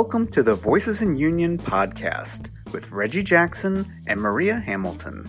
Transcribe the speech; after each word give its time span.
Welcome 0.00 0.28
to 0.28 0.44
the 0.44 0.54
Voices 0.54 1.02
in 1.02 1.16
Union 1.16 1.58
podcast 1.58 2.50
with 2.72 2.92
Reggie 2.92 3.24
Jackson 3.24 3.84
and 4.06 4.20
Maria 4.20 4.54
Hamilton. 4.54 5.24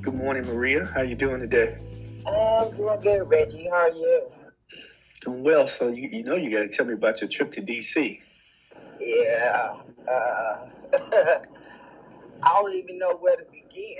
Good 0.00 0.14
morning, 0.14 0.46
Maria. 0.46 0.86
How 0.86 1.00
are 1.00 1.04
you 1.04 1.14
doing 1.14 1.40
today? 1.40 1.76
I'm 2.26 2.74
doing 2.74 3.00
good, 3.02 3.28
Reggie. 3.28 3.68
How 3.68 3.76
are 3.76 3.90
you? 3.90 4.22
Doing 5.20 5.42
well. 5.42 5.66
So 5.66 5.88
you, 5.88 6.08
you 6.08 6.24
know 6.24 6.36
you 6.36 6.50
got 6.50 6.62
to 6.62 6.68
tell 6.68 6.86
me 6.86 6.94
about 6.94 7.20
your 7.20 7.28
trip 7.28 7.50
to 7.50 7.60
DC. 7.60 8.18
Yeah. 8.98 9.76
Uh, 10.08 11.38
I 12.42 12.60
don't 12.62 12.74
even 12.74 12.98
know 12.98 13.16
where 13.16 13.36
to 13.36 13.44
begin. 13.52 13.98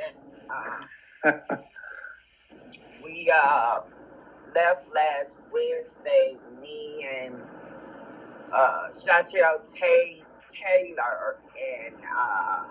Uh, 0.51 0.87
we 3.05 3.31
uh, 3.35 3.81
left 4.55 4.89
last 4.95 5.39
Wednesday. 5.53 6.39
Me 6.61 7.07
and 7.23 7.37
uh, 8.53 8.89
Chantel 8.93 9.73
Tay- 9.75 10.23
Taylor 10.51 11.39
and 11.87 11.97
uh, 12.19 12.65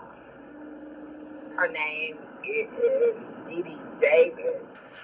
her 1.56 1.68
name 1.68 2.18
is 2.44 3.32
Dee 3.46 3.62
Dee 3.62 3.78
Davis. 4.00 4.98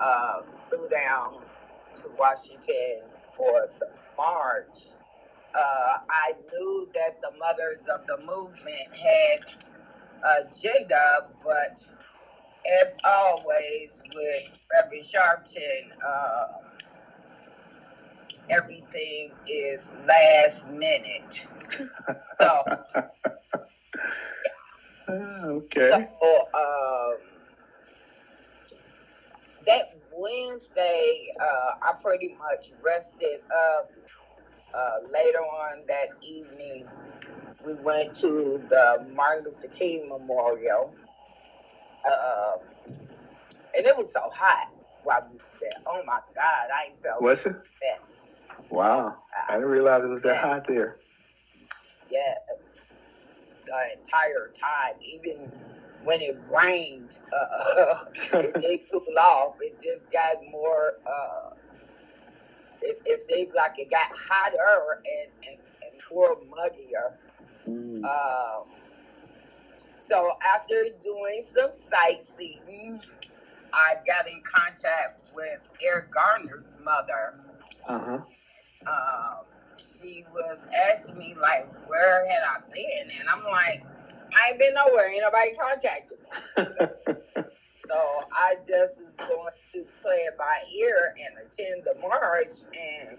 Uh, 0.00 0.42
flew 0.70 0.88
down 0.88 1.42
to 1.96 2.10
Washington 2.18 3.02
for 3.36 3.68
the 3.80 3.88
march. 4.18 4.94
Uh, 5.54 5.98
I 6.10 6.32
knew 6.52 6.88
that 6.94 7.20
the 7.22 7.32
mothers 7.38 7.86
of 7.92 8.06
the 8.06 8.24
movement 8.26 8.88
had 8.94 9.40
agenda, 10.40 11.28
but 11.44 11.88
as 12.82 12.96
always 13.04 14.02
with 14.14 14.50
Reverend 14.72 15.04
Sharpton, 15.04 15.92
uh, 16.06 16.46
everything 18.50 19.32
is 19.46 19.90
last 20.06 20.68
minute. 20.68 21.46
So, 22.38 22.62
okay. 25.10 25.90
so 25.90 26.48
um, 26.54 27.16
that 29.66 29.96
Wednesday, 30.12 31.28
uh, 31.40 31.70
I 31.82 31.92
pretty 32.02 32.36
much 32.38 32.72
rested 32.84 33.40
up. 33.50 33.90
Uh, 34.74 34.96
later 35.10 35.38
on 35.38 35.82
that 35.88 36.08
evening, 36.20 36.86
we 37.66 37.74
went 37.74 38.14
to 38.14 38.62
the 38.68 39.06
Martin 39.14 39.44
Luther 39.44 39.68
King 39.68 40.08
Memorial. 40.08 40.94
Uh, 42.08 42.52
and 43.76 43.86
it 43.86 43.96
was 43.96 44.12
so 44.12 44.20
hot 44.32 44.68
while 45.02 45.26
we 45.30 45.36
was 45.36 45.46
there. 45.60 45.72
Oh 45.86 46.02
my 46.06 46.20
God, 46.34 46.68
I 46.74 46.90
ain't 46.90 47.02
felt 47.02 47.22
Was 47.22 47.46
it? 47.46 47.56
that. 47.82 48.00
Wow. 48.70 49.16
I 49.48 49.54
didn't 49.54 49.68
realize 49.68 50.04
it 50.04 50.08
was 50.08 50.22
that 50.22 50.36
hot 50.36 50.66
there. 50.66 50.98
Yes, 52.10 52.38
the 53.66 53.74
entire 53.98 54.52
time, 54.54 54.94
even 55.02 55.50
when 56.04 56.20
it 56.20 56.38
rained, 56.54 57.18
uh, 57.32 58.04
it 58.32 58.54
didn't 58.54 58.82
cool 58.92 59.18
off. 59.20 59.56
It 59.60 59.80
just 59.82 60.10
got 60.12 60.36
more. 60.50 60.94
Uh, 61.04 61.50
it, 62.82 63.00
it 63.04 63.18
seemed 63.20 63.52
like 63.56 63.72
it 63.78 63.90
got 63.90 64.08
hotter 64.14 65.02
and, 65.04 65.30
and, 65.48 65.58
and 65.82 66.00
more 66.12 66.36
muggier. 66.36 67.14
Mm. 67.68 68.04
Um, 68.04 68.64
so 69.98 70.30
after 70.54 70.84
doing 71.00 71.42
some 71.44 71.72
sightseeing, 71.72 73.00
I 73.72 73.94
got 74.06 74.28
in 74.28 74.40
contact 74.40 75.32
with 75.34 75.60
Eric 75.82 76.10
Garner's 76.10 76.76
mother. 76.84 77.38
Uh-huh. 77.88 78.22
Um, 78.86 79.44
she 79.78 80.24
was 80.32 80.66
asking 80.90 81.18
me 81.18 81.34
like, 81.40 81.68
where 81.88 82.28
had 82.30 82.42
I 82.42 82.60
been? 82.72 83.10
And 83.18 83.28
I'm 83.28 83.44
like, 83.44 83.84
I 84.34 84.50
ain't 84.50 84.58
been 84.58 84.74
nowhere. 84.74 85.10
Ain't 85.10 85.22
nobody 85.22 85.52
contacted 85.56 86.18
me. 86.56 87.44
So 87.88 88.24
I 88.32 88.56
just 88.66 89.00
was 89.00 89.16
going 89.16 89.52
to 89.72 89.84
play 90.02 90.16
it 90.26 90.36
by 90.36 90.62
ear 90.74 91.14
and 91.24 91.36
attend 91.38 91.84
the 91.84 91.94
march 92.00 92.66
and, 92.76 93.16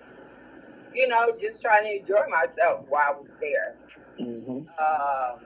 you 0.94 1.08
know, 1.08 1.32
just 1.40 1.62
trying 1.62 1.84
to 1.84 2.00
enjoy 2.00 2.28
myself 2.30 2.86
while 2.90 3.14
I 3.16 3.18
was 3.18 3.36
there. 3.40 3.76
Hmm 4.20 4.60
Um, 4.80 5.40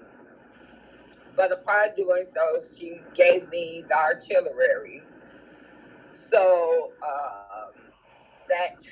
but 1.36 1.52
upon 1.52 1.96
doing 1.96 2.24
so, 2.26 2.60
she 2.62 3.02
gave 3.14 3.50
me 3.50 3.84
the 3.90 3.96
artillery. 3.96 5.04
So 6.14 6.94
um, 7.04 7.74
that 8.50 8.84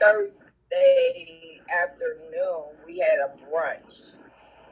Thursday 0.00 1.60
afternoon, 1.82 2.76
we 2.86 2.98
had 2.98 3.18
a 3.20 3.32
brunch, 3.46 4.12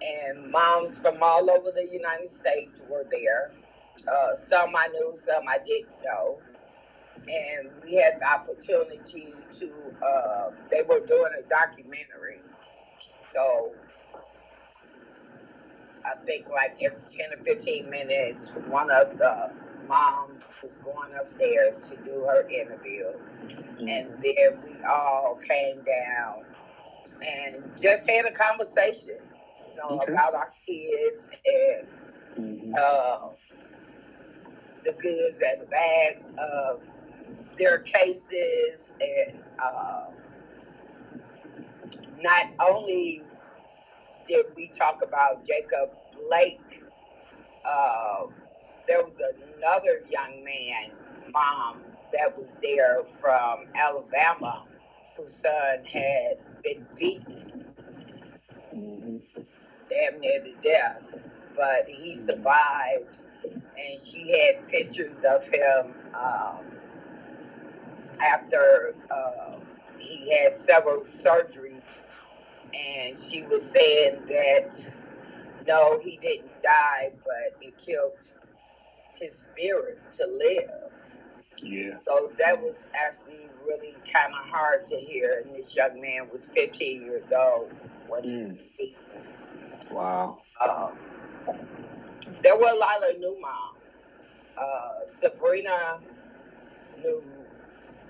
and 0.02 0.50
moms 0.50 0.98
from 0.98 1.16
all 1.22 1.50
over 1.50 1.70
the 1.72 1.88
United 1.90 2.30
States 2.30 2.82
were 2.88 3.06
there. 3.10 3.52
Uh, 4.08 4.34
some 4.34 4.74
I 4.76 4.88
knew, 4.88 5.12
some 5.16 5.44
I 5.48 5.58
didn't 5.64 5.92
know. 6.04 6.38
And 7.16 7.70
we 7.84 7.94
had 7.94 8.18
the 8.18 8.28
opportunity 8.28 9.34
to, 9.52 9.72
uh, 10.04 10.50
they 10.70 10.82
were 10.82 11.00
doing 11.06 11.32
a 11.38 11.42
documentary. 11.48 12.40
So 13.32 13.74
I 16.04 16.14
think 16.26 16.48
like 16.50 16.78
every 16.82 17.00
10 17.06 17.38
or 17.38 17.42
15 17.44 17.90
minutes, 17.90 18.50
one 18.68 18.90
of 18.90 19.18
the 19.18 19.52
moms 19.88 20.54
was 20.62 20.78
going 20.78 21.14
upstairs 21.18 21.82
to 21.90 21.96
do 22.04 22.24
her 22.24 22.48
interview. 22.48 23.06
And 23.86 24.10
then 24.22 24.62
we 24.64 24.76
all 24.88 25.36
came 25.36 25.82
down 25.84 26.44
and 27.26 27.64
just 27.80 28.08
had 28.08 28.26
a 28.26 28.32
conversation, 28.32 29.16
you 29.68 29.76
know, 29.76 30.00
Okay. 30.02 30.12
about 30.12 30.34
our 30.34 30.52
kids 30.66 31.30
and 31.46 31.88
hmm 32.36 32.72
uh, 32.78 33.28
the 34.84 34.92
goods 34.94 35.42
and 35.46 35.60
the 35.62 35.66
bads 35.66 36.32
of 36.38 36.80
their 37.58 37.78
cases. 37.78 38.92
And 39.00 39.38
uh, 39.62 40.04
not 42.22 42.48
only 42.60 43.22
did 44.26 44.46
we 44.56 44.68
talk 44.68 45.02
about 45.02 45.46
Jacob 45.46 45.90
Blake, 46.12 46.82
uh, 47.64 48.26
there 48.88 49.04
was 49.04 49.14
another 49.56 50.00
young 50.10 50.44
man, 50.44 50.92
mom, 51.32 51.82
that 52.12 52.36
was 52.36 52.56
there 52.62 53.04
from 53.04 53.66
Alabama 53.74 54.66
whose 55.16 55.34
son 55.34 55.84
had 55.84 56.38
been 56.62 56.86
beaten 56.98 57.64
damn 59.88 60.20
near 60.20 60.40
to 60.42 60.54
death, 60.62 61.24
but 61.56 61.86
he 61.88 62.14
survived. 62.14 63.18
And 63.44 63.98
she 63.98 64.30
had 64.30 64.68
pictures 64.68 65.18
of 65.28 65.46
him 65.46 65.94
um, 66.14 66.66
after 68.22 68.94
uh, 69.10 69.56
he 70.02 70.36
had 70.36 70.54
several 70.54 71.00
surgeries. 71.02 72.12
And 72.74 73.16
she 73.18 73.42
was 73.42 73.70
saying 73.70 74.26
that 74.26 74.92
no, 75.66 75.98
he 76.00 76.18
didn't 76.18 76.62
die, 76.62 77.12
but 77.24 77.56
it 77.60 77.76
killed 77.78 78.30
his 79.14 79.38
spirit 79.38 79.98
to 80.18 80.26
live. 80.26 80.70
Yeah. 81.62 81.98
So 82.06 82.32
that 82.38 82.60
was 82.60 82.86
actually 82.94 83.48
really 83.66 83.96
kind 84.12 84.32
of 84.34 84.48
hard 84.48 84.86
to 84.86 84.96
hear. 84.96 85.42
And 85.44 85.54
this 85.56 85.76
young 85.76 86.00
man 86.00 86.28
was 86.32 86.48
15 86.48 87.02
years 87.04 87.24
old 87.36 87.72
when 88.08 88.24
he 88.24 88.30
Mm. 88.30 88.58
was. 88.78 88.88
Wow. 89.90 90.42
Um, 90.60 90.92
there 92.42 92.56
were 92.56 92.70
a 92.70 92.76
lot 92.76 93.08
of 93.08 93.18
new 93.18 93.38
moms. 93.40 94.06
Uh, 94.58 95.06
Sabrina 95.06 96.00
knew 96.98 97.22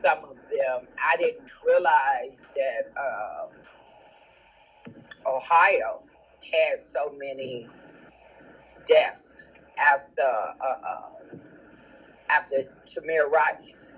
some 0.02 0.24
of 0.24 0.31
them. 0.58 0.88
I 1.02 1.16
didn't 1.16 1.50
realize 1.66 2.46
that 2.56 2.92
uh, 3.00 3.46
Ohio 5.26 6.02
had 6.52 6.80
so 6.80 7.12
many 7.18 7.68
deaths 8.86 9.48
after 9.78 10.22
uh, 10.22 10.76
uh, 10.86 11.10
after 12.30 12.64
Tamir 12.86 13.28
Rice 13.30 13.92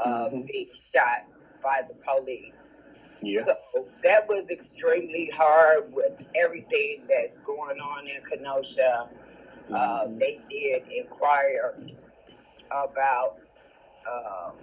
uh, 0.00 0.28
Mhm. 0.30 0.46
being 0.46 0.70
shot 0.74 1.24
by 1.62 1.82
the 1.88 1.94
police. 1.94 2.80
Yeah. 3.22 3.44
So 3.44 3.88
that 4.02 4.28
was 4.28 4.48
extremely 4.50 5.30
hard 5.34 5.92
with 5.92 6.22
everything 6.34 7.06
that's 7.08 7.38
going 7.40 7.78
on 7.80 8.06
in 8.08 8.22
Kenosha. 8.24 9.08
Uh, 9.72 10.06
Mhm. 10.06 10.18
they 10.18 10.44
did 10.50 10.82
inquire 10.90 11.76
about 12.70 13.38
um, 14.06 14.56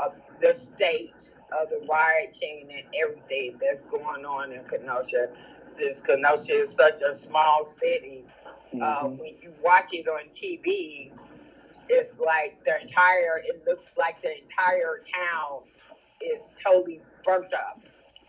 uh, 0.00 0.10
the 0.40 0.54
state 0.54 1.30
of 1.60 1.68
the 1.70 1.86
rioting 1.90 2.68
and 2.74 2.84
everything 2.94 3.58
that's 3.60 3.84
going 3.84 4.24
on 4.24 4.52
in 4.52 4.64
Kenosha. 4.64 5.28
Since 5.64 6.00
Kenosha 6.00 6.52
is 6.52 6.72
such 6.72 7.00
a 7.02 7.12
small 7.12 7.64
city, 7.64 8.24
uh, 8.80 9.04
Mhm. 9.04 9.18
when 9.18 9.36
you 9.42 9.54
watch 9.62 9.92
it 9.92 10.08
on 10.08 10.28
TV, 10.30 11.12
it's 11.88 12.18
like 12.18 12.62
the 12.64 12.80
entire, 12.80 13.38
it 13.44 13.66
looks 13.66 13.96
like 13.96 14.20
the 14.22 14.38
entire 14.38 14.98
town 15.14 15.62
is 16.20 16.52
totally 16.62 17.00
burnt 17.24 17.52
up. 17.54 17.80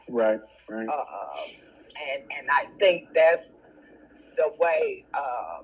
Right, 0.07 0.39
right. 0.69 0.87
Uh, 0.89 1.47
and, 2.13 2.23
and 2.37 2.49
I 2.49 2.67
think 2.79 3.13
that's 3.13 3.51
the 4.37 4.53
way 4.57 5.05
uh, 5.13 5.59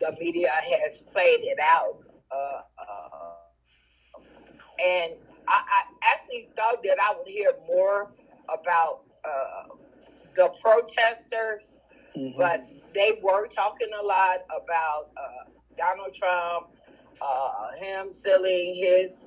the 0.00 0.16
media 0.20 0.50
has 0.50 1.02
played 1.02 1.40
it 1.42 1.58
out. 1.60 1.98
Uh, 2.30 2.62
uh, 2.78 3.29
and 4.82 5.14
I, 5.48 5.60
I 5.66 5.82
actually 6.12 6.48
thought 6.56 6.82
that 6.84 6.98
I 7.02 7.12
would 7.16 7.28
hear 7.28 7.52
more 7.68 8.08
about 8.48 9.00
uh, 9.24 9.64
the 10.36 10.50
protesters, 10.60 11.78
Mhm. 12.16 12.36
but 12.36 12.60
they 12.94 13.12
were 13.22 13.46
talking 13.48 13.88
a 14.00 14.04
lot 14.04 14.40
about 14.54 15.08
uh, 15.16 15.50
Donald 15.76 16.12
Trump, 16.14 16.68
uh, 17.20 17.72
him 17.80 18.10
selling 18.10 18.74
his 18.74 19.26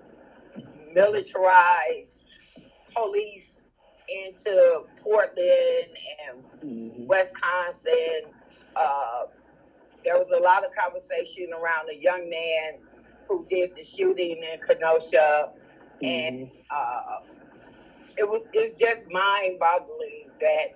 militarized 0.93 2.37
police 2.93 3.63
into 4.07 4.81
Portland 5.01 5.97
and 6.27 6.43
Mhm. 6.63 7.07
Wisconsin. 7.07 8.33
Uh, 8.75 9.25
there 10.03 10.17
was 10.17 10.31
a 10.31 10.39
lot 10.39 10.63
of 10.65 10.71
conversation 10.75 11.53
around 11.53 11.89
a 11.89 11.95
young 11.95 12.29
man 12.29 12.79
who 13.27 13.45
did 13.45 13.75
the 13.75 13.83
shooting 13.83 14.37
in 14.43 14.59
Kenosha, 14.61 15.51
and 16.03 16.47
Mhm. 16.47 16.51
uh, 16.71 17.19
it 18.17 18.27
was 18.29 18.41
it's 18.53 18.77
just 18.77 19.07
mind 19.11 19.59
boggling 19.59 20.31
that 20.41 20.69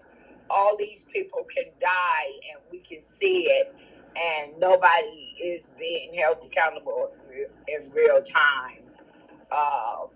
all 0.49 0.77
these 0.77 1.05
people 1.13 1.43
can 1.45 1.71
die 1.79 2.31
and 2.53 2.61
we 2.71 2.79
can 2.81 3.01
see 3.01 3.47
it, 3.49 3.73
and 4.17 4.59
nobody 4.59 5.35
is 5.41 5.69
being 5.79 6.13
held 6.15 6.43
accountable 6.45 7.11
in 7.13 7.29
real- 7.29 7.51
in 7.67 7.91
real 7.91 8.21
time. 8.23 8.83
Uh, 9.51 10.07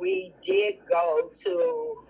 we 0.00 0.32
did 0.42 0.84
go 0.86 1.30
to 1.32 2.06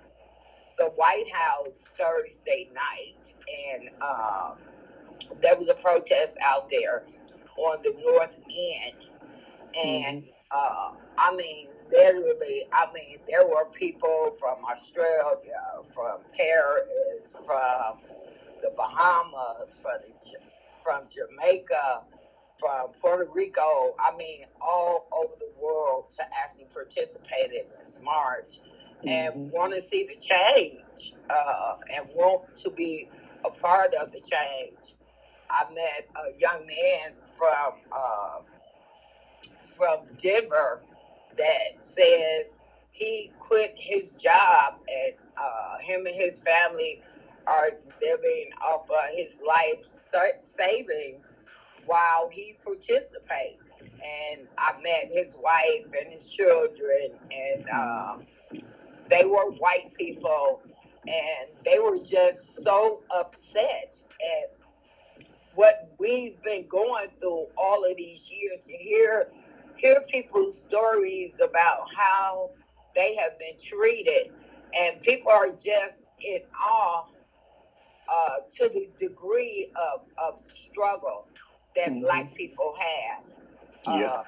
the 0.79 0.87
White 0.97 1.31
House 1.33 1.85
Thursday 1.99 2.69
night, 2.73 3.33
and 3.71 3.91
um, 4.03 4.59
there 5.43 5.57
was 5.57 5.69
a 5.69 5.75
protest 5.75 6.37
out 6.45 6.69
there 6.71 7.05
on 7.59 7.83
the 7.83 7.93
north 8.05 8.39
end, 8.49 9.07
and 9.77 10.25
uh, 10.51 10.93
I 11.19 11.37
mean, 11.37 11.69
literally, 11.93 12.65
I 12.73 12.87
mean, 12.95 13.19
there 13.29 13.47
were 13.47 13.67
people 13.67 14.37
from 14.39 14.65
Australia, 14.65 15.63
from 15.95 16.21
Paris, 16.37 17.37
from 17.45 17.99
the 18.63 18.71
Bahamas, 18.77 19.81
from 19.81 20.01
the, 20.23 20.39
from 20.83 21.09
Jamaica, 21.11 22.03
from 22.59 22.91
Puerto 23.01 23.27
Rico. 23.33 23.95
I 23.99 24.17
mean, 24.17 24.47
all 24.61 25.09
over 25.13 25.35
the 25.39 25.51
world 25.63 26.11
to 26.19 26.25
actually 26.43 26.67
participate 26.73 27.53
in 27.53 27.67
this 27.79 27.99
march 28.03 28.59
and 29.07 29.35
Mhm. 29.35 29.51
want 29.53 29.75
to 29.75 29.81
see 29.81 30.05
the 30.05 30.17
change 30.17 31.15
uh, 31.31 31.77
and 31.95 32.09
want 32.15 32.57
to 32.57 32.71
be 32.71 33.09
a 33.45 33.51
part 33.51 33.95
of 33.95 34.13
the 34.13 34.21
change. 34.21 34.95
I 35.51 35.71
met 35.73 36.09
a 36.17 36.39
young 36.39 36.67
man 36.67 37.15
from 37.39 37.75
uh, 37.93 38.41
from 39.81 40.01
Denver 40.19 40.83
that 41.39 41.83
says 41.83 42.61
he 42.93 43.33
quit 43.39 43.75
his 43.75 44.15
job 44.15 44.75
and 44.87 45.15
uh, 45.39 45.79
him 45.79 46.05
and 46.05 46.15
his 46.15 46.41
family 46.41 47.03
are 47.47 47.71
living 48.03 48.51
off 48.63 48.91
of 48.91 49.17
his 49.17 49.41
life 49.47 49.83
savings 50.43 51.39
while 51.87 52.29
he 52.31 52.59
participates. 52.63 53.63
And 53.81 54.47
I 54.59 54.75
met 54.83 55.09
his 55.11 55.35
wife 55.43 55.87
and 55.99 56.13
his 56.13 56.29
children, 56.29 57.13
and 57.33 57.69
um, 57.71 58.27
they 59.09 59.25
were 59.25 59.51
white 59.53 59.93
people, 59.99 60.61
and 61.07 61.49
they 61.65 61.79
were 61.79 61.99
just 61.99 62.63
so 62.63 63.01
upset 63.15 63.99
at 64.21 64.57
what 65.55 65.91
we've 65.99 66.41
been 66.43 66.67
going 66.69 67.09
through 67.19 67.47
all 67.57 67.85
of 67.85 67.97
these 67.97 68.31
years 68.31 68.63
to 68.63 68.73
hear 68.73 69.29
hear 69.77 70.03
people's 70.09 70.59
stories 70.59 71.41
about 71.41 71.93
how 71.95 72.51
they 72.97 73.15
have 73.17 73.39
been 73.39 73.57
treated, 73.59 74.33
and 74.79 75.01
people 75.01 75.31
are 75.33 75.51
just 75.53 76.03
in 76.21 76.41
awe 76.61 77.07
uh, 78.09 78.37
to 78.51 78.69
the 78.69 78.89
degree 78.99 79.71
of, 79.77 80.03
of 80.19 80.41
struggle 80.41 81.27
that 81.77 81.91
Mhm. 81.91 82.01
black 82.01 82.35
people 82.35 82.75
have. 82.79 83.25
Yeah. 83.87 84.25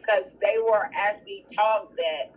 Because 0.00 0.34
they 0.40 0.58
were 0.58 0.90
actually 0.94 1.44
taught 1.54 1.96
that 1.96 2.32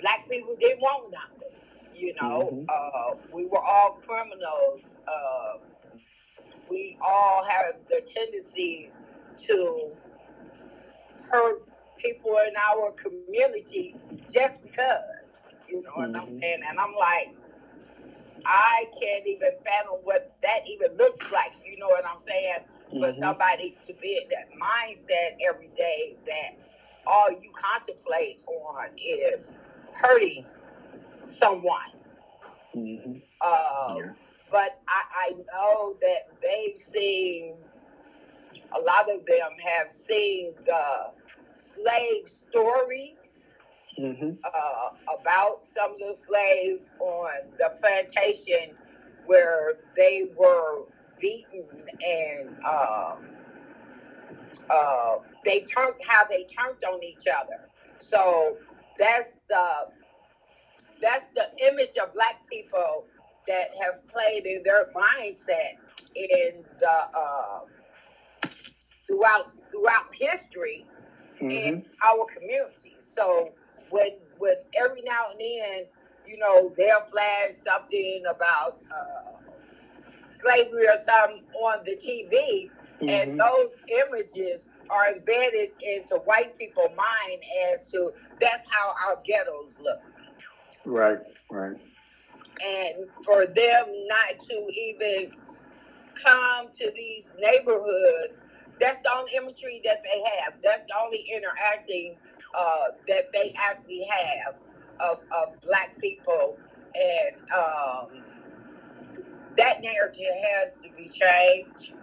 black 0.00 0.28
people 0.30 0.56
didn't 0.56 0.80
want 0.80 1.12
nothing. 1.12 1.54
You 1.92 2.14
know, 2.14 2.50
Mhm. 2.52 2.66
uh, 2.68 3.16
we 3.32 3.46
were 3.46 3.62
all 3.64 4.00
criminals. 4.06 4.96
Uh, 5.06 5.58
we 6.68 6.96
all 7.00 7.44
have 7.44 7.76
the 7.88 8.00
tendency 8.02 8.92
to 9.38 9.96
hurt 11.30 11.62
people 11.96 12.36
in 12.46 12.54
our 12.56 12.92
community 12.92 13.96
just 14.32 14.62
because. 14.62 15.02
You 15.68 15.82
know 15.82 15.90
what 15.94 16.16
I'm 16.16 16.26
Mhm. 16.26 16.40
saying? 16.40 16.60
And 16.68 16.78
I'm 16.78 16.94
like, 16.94 17.30
I 18.44 18.86
can't 19.00 19.26
even 19.26 19.50
fathom 19.64 20.00
what 20.04 20.26
that 20.42 20.60
even 20.66 20.94
looks 20.96 21.30
like. 21.32 21.52
You 21.64 21.76
know 21.78 21.88
what 21.88 22.06
I'm 22.06 22.18
saying? 22.18 22.58
For 22.90 23.12
Mhm. 23.12 23.14
somebody 23.14 23.76
to 23.82 23.94
be 23.94 24.16
in 24.18 24.28
that 24.30 24.50
mindset 24.52 25.36
every 25.46 25.68
day 25.76 26.16
that 26.26 26.52
all 27.06 27.30
you 27.30 27.52
contemplate 27.52 28.42
on 28.46 28.90
is 28.98 29.52
hurting 29.94 30.46
someone. 31.22 31.92
Mhm. 32.74 33.22
Uh, 33.40 33.94
Yeah. 33.98 34.12
But 34.50 34.72
I, 34.88 35.02
I 35.14 35.30
know 35.52 35.94
that 36.02 36.28
they've 36.42 36.76
seen, 36.76 37.56
a 38.76 38.80
lot 38.80 39.10
of 39.10 39.26
them 39.26 39.52
have 39.64 39.90
seen 39.90 40.54
the 40.64 41.12
slave 41.54 42.28
stories 42.28 43.54
Mhm. 43.98 44.38
uh, 44.44 44.90
about 45.20 45.64
some 45.64 45.92
of 45.92 45.98
the 45.98 46.14
slaves 46.14 46.92
on 47.00 47.30
the 47.58 47.70
plantation 47.80 48.76
where 49.26 49.74
they 49.96 50.30
were 50.36 50.84
beaten 51.18 51.68
and 52.06 52.48
um, 52.64 53.28
uh, 54.70 55.16
they 55.44 55.60
turned 55.60 55.94
how 56.06 56.24
they 56.30 56.44
turned 56.44 56.82
on 56.84 57.02
each 57.04 57.26
other. 57.28 57.68
So 57.98 58.56
that's 58.98 59.36
the 59.48 59.88
that's 61.00 61.28
the 61.34 61.48
image 61.68 61.96
of 62.02 62.12
black 62.12 62.40
people 62.50 63.06
that 63.46 63.68
have 63.82 64.06
played 64.08 64.46
in 64.46 64.62
their 64.64 64.86
mindset 64.94 65.78
in 66.14 66.64
the 66.80 66.96
uh, 67.14 67.60
throughout 69.08 69.52
throughout 69.72 70.08
history 70.14 70.86
in 71.50 71.74
Mhm. 71.74 71.84
our 72.04 72.26
community. 72.26 72.96
So 73.00 73.54
when 73.90 74.10
when 74.38 74.56
every 74.78 75.02
now 75.02 75.30
and 75.32 75.40
then, 75.40 75.86
you 76.26 76.38
know, 76.38 76.72
they'll 76.76 77.06
flash 77.06 77.52
something 77.54 78.24
about 78.28 78.80
uh, 78.92 79.32
slavery 80.30 80.88
or 80.88 80.96
something 80.98 81.44
on 81.64 81.84
the 81.84 81.96
TV, 81.96 82.70
and 83.08 83.32
Mhm. 83.32 83.38
those 83.38 83.80
images 83.88 84.68
are 84.90 85.12
embedded 85.14 85.70
into 85.80 86.16
white 86.24 86.56
people's 86.58 86.96
mind 86.96 87.42
as 87.72 87.90
to 87.92 88.12
that's 88.40 88.64
how 88.70 88.92
our 89.08 89.22
ghettos 89.24 89.80
look. 89.80 90.00
Right, 90.86 91.18
right. 91.50 91.76
And 92.64 92.96
for 93.24 93.46
them 93.46 93.86
not 94.08 94.40
to 94.40 94.72
even 94.74 95.32
come 96.24 96.68
to 96.72 96.92
these 96.94 97.32
neighborhoods, 97.38 98.40
that's 98.80 98.98
the 99.02 99.10
only 99.16 99.32
imagery 99.36 99.80
that 99.84 100.02
they 100.02 100.22
have. 100.40 100.54
That's 100.62 100.84
the 100.84 100.94
only 101.02 101.26
interacting 101.34 102.16
uh, 102.54 102.84
that 103.08 103.32
they 103.32 103.54
actually 103.68 104.06
have 104.10 104.54
of, 105.00 105.20
of 105.32 105.60
black 105.62 105.98
people. 106.00 106.58
And 106.94 107.36
um, 107.52 108.24
that 109.56 109.82
narrative 109.82 110.26
has 110.54 110.78
to 110.78 110.90
be 110.96 111.08
changed. 111.08 111.94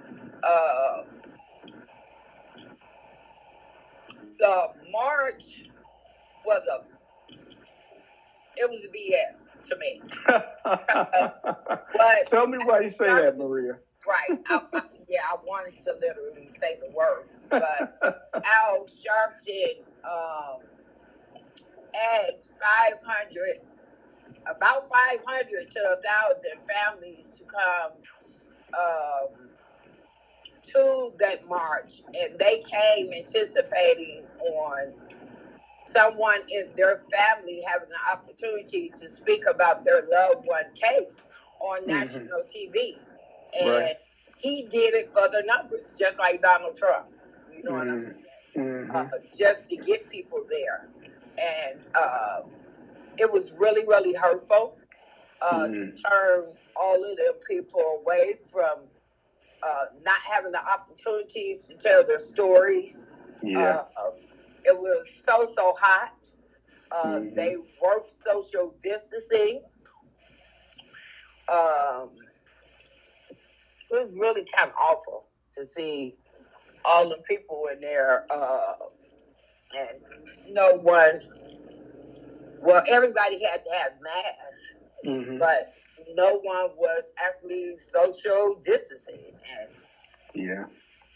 Uh, 0.43 1.03
the 4.39 4.67
march 4.91 5.63
was 6.45 6.61
a 6.71 6.83
it 8.57 8.69
was 8.69 8.85
a 8.85 8.89
BS 8.89 9.47
to 9.69 9.77
me. 9.77 10.01
But 11.97 12.25
Tell 12.27 12.47
me 12.47 12.57
why 12.65 12.81
you 12.81 12.89
say 12.89 13.07
that, 13.07 13.37
Maria. 13.37 13.77
Right, 14.07 14.33
I, 14.49 14.59
I, 14.75 14.81
yeah, 15.09 15.21
I 15.31 15.35
wanted 15.45 15.79
to 15.81 15.93
literally 16.01 16.47
say 16.47 16.77
the 16.81 16.91
words, 16.95 17.45
but 17.49 17.83
Al 18.45 18.85
Sharpton 18.85 19.79
um, 20.09 20.61
asked 21.95 22.51
500, 22.61 23.61
about 24.49 24.85
500 24.91 25.71
to 25.71 25.79
a 25.79 25.97
thousand 25.97 26.59
families 26.69 27.31
to 27.31 27.45
come 27.45 27.91
um, 28.77 29.49
to 30.63 31.11
that 31.19 31.45
march, 31.47 32.01
and 32.19 32.39
they 32.39 32.63
came 32.71 33.11
anticipating 33.13 34.25
on 34.39 34.93
someone 35.87 36.41
in 36.49 36.71
their 36.75 37.01
family 37.13 37.61
having 37.67 37.89
the 37.89 38.13
opportunity 38.13 38.91
to 38.97 39.09
speak 39.09 39.43
about 39.49 39.83
their 39.85 40.01
loved 40.11 40.45
one 40.45 40.65
case 40.75 41.21
on 41.61 41.81
Mhm. 41.83 41.87
national 41.87 42.43
TV. 42.43 42.97
And 43.59 43.69
Right. 43.69 43.95
he 44.37 44.63
did 44.63 44.93
it 44.93 45.13
for 45.13 45.27
the 45.29 45.43
numbers, 45.45 45.95
just 45.97 46.17
like 46.19 46.41
Donald 46.41 46.75
Trump. 46.75 47.07
You 47.55 47.63
know 47.63 47.71
what 47.73 47.87
I'm 47.89 47.99
Mhm. 47.99 48.03
saying? 48.03 48.25
Mhm. 48.57 48.95
uh, 48.95 49.17
just 49.37 49.67
to 49.69 49.77
get 49.77 50.09
people 50.09 50.45
there. 50.49 50.89
And 51.37 51.81
uh, 51.95 52.41
it 53.17 53.31
was 53.31 53.51
really, 53.53 53.85
really 53.85 54.13
hurtful 54.13 54.77
uh, 55.41 55.67
Mhm. 55.67 55.95
to 55.95 56.03
turn 56.03 56.57
all 56.75 57.03
of 57.03 57.17
them 57.17 57.33
people 57.47 57.81
away 58.01 58.39
from 58.51 58.89
uh, 59.63 59.85
not 60.03 60.19
having 60.21 60.51
the 60.51 60.61
opportunities 60.67 61.67
to 61.67 61.75
tell 61.75 62.03
their 62.05 62.19
stories. 62.19 63.05
yeah. 63.41 63.81
Uh, 63.97 64.11
it 64.63 64.77
was 64.77 65.09
so, 65.23 65.45
so 65.45 65.73
hot. 65.79 66.31
Uh, 66.91 67.19
Mhm. 67.21 67.35
They 67.35 67.57
worked 67.81 68.13
social 68.13 68.75
distancing. 68.81 69.63
Um, 71.47 72.24
it 73.91 73.95
was 73.95 74.13
really 74.15 74.45
kind 74.55 74.69
of 74.69 74.75
awful 74.75 75.27
to 75.55 75.65
see 75.65 76.15
all 76.85 77.09
the 77.09 77.17
people 77.29 77.67
in 77.73 77.79
there 77.79 78.25
uh, 78.31 78.73
and 79.75 79.99
no 80.53 80.75
one, 80.75 81.21
well, 82.61 82.83
everybody 82.87 83.43
had 83.43 83.63
to 83.65 83.71
have 83.77 83.93
masks, 84.01 84.73
Mhm. 85.05 85.39
but 85.39 85.73
no 86.13 86.39
one 86.39 86.75
was 86.77 87.11
actually 87.17 87.77
social 87.77 88.55
distancing 88.63 89.33
and 89.59 89.69
yeah. 90.33 90.65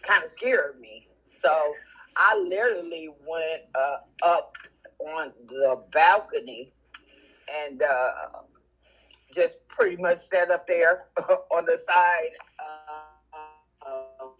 kind 0.03 0.23
of 0.23 0.29
scared 0.29 0.79
me. 0.79 1.07
So 1.25 1.75
I 2.15 2.37
literally 2.37 3.09
went 3.27 3.63
uh, 3.75 3.97
up 4.23 4.57
on 4.99 5.33
the 5.47 5.83
balcony 5.91 6.73
and 7.65 7.81
uh, 7.81 8.11
just 9.33 9.57
pretty 9.67 9.97
much 9.97 10.17
sat 10.19 10.49
up 10.51 10.65
there 10.67 11.05
on 11.51 11.65
the 11.65 11.77
side 11.77 12.31
uh, 12.59 13.05
of 13.85 14.33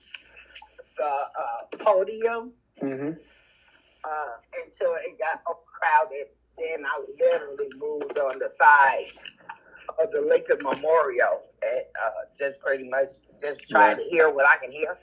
the 0.98 1.04
uh, 1.06 1.78
podium 1.78 2.54
Mhm. 2.82 3.18
uh, 4.04 4.36
until 4.64 4.94
it 4.96 5.18
got 5.20 5.40
crowded. 5.66 6.28
Then 6.58 6.86
I 6.86 7.02
literally 7.20 7.70
moved 7.78 8.20
on 8.20 8.40
the 8.40 8.50
side 8.50 9.12
of 10.00 10.12
the 10.12 10.22
Lincoln 10.22 10.58
Memorial 10.64 11.42
and 11.62 11.84
uh, 12.04 12.26
just 12.38 12.60
pretty 12.60 12.88
much 12.90 13.10
just 13.40 13.70
trying 13.70 13.98
to 13.98 14.04
hear 14.04 14.30
what 14.30 14.46
I 14.46 14.58
can 14.58 14.72
hear. 14.72 14.98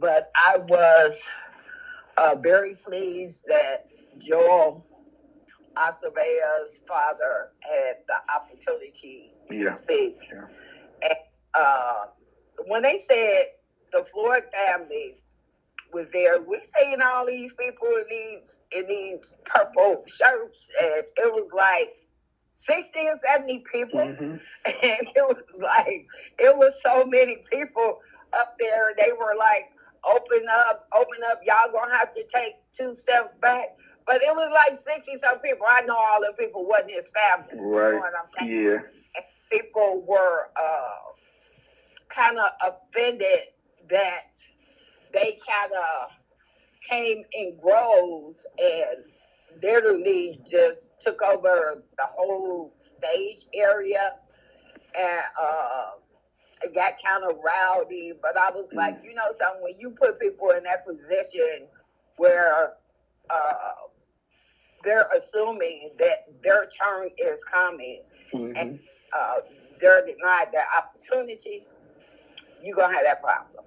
But 0.00 0.30
I 0.36 0.58
was 0.58 1.28
uh, 2.16 2.36
very 2.36 2.74
pleased 2.74 3.40
that 3.48 3.86
Joel 4.18 4.84
Acevedo's 5.76 6.80
father 6.86 7.48
had 7.60 7.96
the 8.08 8.16
opportunity 8.34 9.32
Yeah. 9.50 9.70
to 9.70 9.76
speak. 9.76 10.16
Yeah. 10.32 10.46
And 11.02 11.14
uh, 11.54 12.04
when 12.66 12.82
they 12.82 12.98
said 12.98 13.46
the 13.92 14.04
Floyd 14.04 14.44
family 14.52 15.16
was 15.92 16.10
there, 16.10 16.40
we 16.40 16.58
seen 16.78 17.02
all 17.02 17.26
these 17.26 17.52
people 17.54 17.88
in 17.88 18.04
these 18.08 18.60
in 18.76 18.86
these 18.86 19.26
purple 19.44 20.02
shirts, 20.06 20.70
and 20.80 21.04
it 21.16 21.32
was 21.32 21.50
like 21.54 21.90
sixty 22.54 23.00
or 23.00 23.16
seventy 23.26 23.60
people, 23.72 24.00
Mhm. 24.00 24.40
and 24.66 25.08
it 25.16 25.26
was 25.28 25.42
like 25.58 26.06
it 26.38 26.56
was 26.56 26.74
so 26.82 27.04
many 27.06 27.38
people 27.52 27.98
up 28.34 28.50
there. 28.58 28.94
They 28.96 29.12
were 29.12 29.34
like, 29.38 29.66
"Open 30.04 30.46
up, 30.50 30.80
open 30.94 31.18
up! 31.30 31.38
Y'all 31.42 31.70
gonna 31.72 31.96
have 31.96 32.12
to 32.14 32.24
take 32.34 32.54
two 32.72 32.94
steps 32.94 33.34
back." 33.36 33.68
But 34.06 34.22
it 34.22 34.34
was 34.34 34.50
like 34.52 34.78
sixty 34.78 35.16
some 35.16 35.38
people. 35.40 35.66
I 35.68 35.82
know 35.82 35.96
all 35.96 36.20
the 36.20 36.34
people 36.38 36.66
wasn't 36.66 36.92
his 36.92 37.10
family. 37.12 37.48
You 37.54 37.60
know 37.60 37.68
Right. 37.68 37.94
what 37.94 38.12
I'm 38.20 38.26
saying? 38.26 38.60
Yeah. 38.66 38.78
people 39.50 40.04
were 40.08 40.48
uh, 40.56 41.12
kind 42.08 42.38
of 42.38 42.50
offended 42.62 43.40
that 43.88 44.32
they 45.12 45.38
kind 45.48 45.72
of 45.72 46.08
came 46.88 47.24
in 47.32 47.58
groves 47.62 48.46
and 48.58 49.04
literally 49.62 50.40
just 50.50 50.90
took 51.00 51.22
over 51.22 51.82
the 51.98 52.04
whole 52.04 52.74
stage 52.78 53.46
area 53.54 54.14
and 54.98 55.22
uh, 55.40 55.90
it 56.62 56.74
got 56.74 56.94
kind 57.04 57.24
of 57.24 57.38
rowdy. 57.44 58.12
But 58.20 58.36
I 58.36 58.50
was 58.50 58.72
like, 58.74 59.00
you 59.04 59.14
know 59.14 59.26
something, 59.38 59.62
when 59.62 59.74
you 59.78 59.90
put 59.90 60.20
people 60.20 60.50
in 60.50 60.64
that 60.64 60.86
position 60.86 61.66
where 62.16 62.74
uh, 63.30 63.72
they're 64.82 65.08
assuming 65.16 65.90
that 65.98 66.24
their 66.42 66.66
turn 66.66 67.08
is 67.18 67.44
coming 67.44 68.02
Mhm. 68.32 68.78
uh, 69.12 69.40
they're 69.80 70.04
denied 70.06 70.48
that 70.52 70.66
opportunity, 70.76 71.66
you're 72.62 72.76
gonna 72.76 72.94
have 72.94 73.04
that 73.04 73.20
problem. 73.20 73.64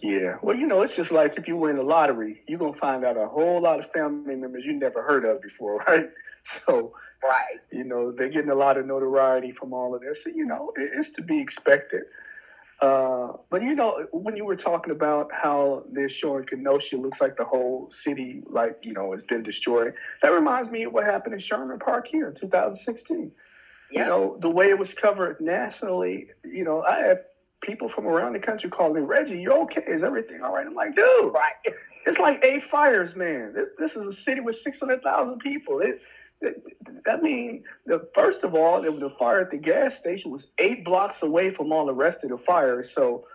Yeah. 0.00 0.36
Well, 0.42 0.56
you 0.56 0.66
know, 0.66 0.82
it's 0.82 0.96
just 0.96 1.12
like 1.12 1.38
if 1.38 1.48
you 1.48 1.56
win 1.56 1.76
the 1.76 1.82
lottery, 1.82 2.42
you're 2.46 2.58
gonna 2.58 2.74
find 2.74 3.04
out 3.04 3.16
a 3.16 3.26
whole 3.26 3.60
lot 3.60 3.78
of 3.78 3.86
family 3.90 4.36
members 4.36 4.64
you 4.64 4.72
never 4.74 5.02
heard 5.02 5.24
of 5.24 5.40
before, 5.42 5.78
right? 5.88 6.10
So, 6.44 6.94
Right. 7.22 7.58
you 7.70 7.84
know, 7.84 8.12
they're 8.12 8.28
getting 8.28 8.50
a 8.50 8.54
lot 8.54 8.76
of 8.76 8.86
notoriety 8.86 9.52
from 9.52 9.72
all 9.72 9.94
of 9.94 10.02
this. 10.02 10.24
So, 10.24 10.30
You 10.30 10.44
know, 10.44 10.72
it's 10.76 11.10
to 11.10 11.22
be 11.22 11.40
expected. 11.40 12.02
Uh, 12.84 13.32
but 13.48 13.62
you 13.62 13.74
know, 13.74 14.06
when 14.12 14.36
you 14.36 14.44
were 14.44 14.54
talking 14.54 14.92
about 14.92 15.30
how 15.32 15.84
they're 15.90 16.06
showing 16.06 16.44
Kenosha 16.44 16.98
looks 16.98 17.18
like 17.18 17.34
the 17.34 17.44
whole 17.44 17.88
city, 17.88 18.42
like 18.46 18.84
you 18.84 18.92
know, 18.92 19.12
has 19.12 19.22
been 19.22 19.42
destroyed. 19.42 19.94
That 20.20 20.32
reminds 20.32 20.68
me 20.68 20.82
of 20.82 20.92
what 20.92 21.04
happened 21.04 21.32
in 21.32 21.40
Sherman 21.40 21.78
Park 21.78 22.06
here 22.06 22.28
in 22.28 22.34
2016. 22.34 23.32
Yeah. 23.90 24.00
You 24.00 24.06
know, 24.06 24.36
the 24.38 24.50
way 24.50 24.68
it 24.68 24.78
was 24.78 24.92
covered 24.92 25.40
nationally. 25.40 26.28
You 26.44 26.64
know, 26.64 26.82
I 26.82 26.98
have 27.06 27.20
people 27.62 27.88
from 27.88 28.06
around 28.06 28.34
the 28.34 28.38
country 28.38 28.68
calling 28.68 28.94
me, 28.96 29.00
Reggie, 29.00 29.40
you 29.40 29.52
okay? 29.52 29.82
Is 29.86 30.02
everything 30.02 30.42
all 30.42 30.52
right? 30.52 30.66
I'm 30.66 30.74
like, 30.74 30.94
dude, 30.94 31.32
right. 31.32 31.74
it's 32.06 32.18
like 32.18 32.44
eight 32.44 32.64
fires, 32.64 33.16
man. 33.16 33.54
Th- 33.54 33.68
This 33.78 33.96
is 33.96 34.06
a 34.06 34.12
city 34.12 34.42
with 34.42 34.56
600,000 34.56 35.38
people. 35.38 35.80
It, 35.80 36.02
I 37.06 37.16
mean, 37.20 37.64
the, 37.86 38.08
first 38.14 38.44
of 38.44 38.54
all, 38.54 38.82
the, 38.82 39.10
fire 39.18 39.40
at 39.40 39.50
the 39.50 39.58
gas 39.58 39.96
station 39.96 40.30
was 40.30 40.46
eight 40.58 40.84
blocks 40.84 41.22
away 41.22 41.50
from 41.50 41.72
all 41.72 41.86
the 41.86 41.94
rest 41.94 42.24
of 42.24 42.30
the 42.30 42.38
fires. 42.38 42.90
So, 42.90 43.26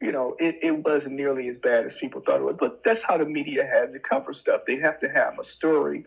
you 0.00 0.12
know, 0.12 0.36
it, 0.38 0.58
it 0.62 0.84
wasn't 0.84 1.14
nearly 1.16 1.48
as 1.48 1.58
bad 1.58 1.84
as 1.84 1.96
people 1.96 2.20
thought 2.20 2.40
it 2.40 2.44
was. 2.44 2.56
But 2.56 2.84
that's 2.84 3.02
how 3.02 3.18
the 3.18 3.24
media 3.24 3.66
has 3.66 3.92
to 3.92 3.98
cover 3.98 4.32
stuff. 4.32 4.62
They 4.66 4.76
have 4.76 4.98
to 5.00 5.08
have 5.08 5.38
a 5.38 5.44
story. 5.44 6.04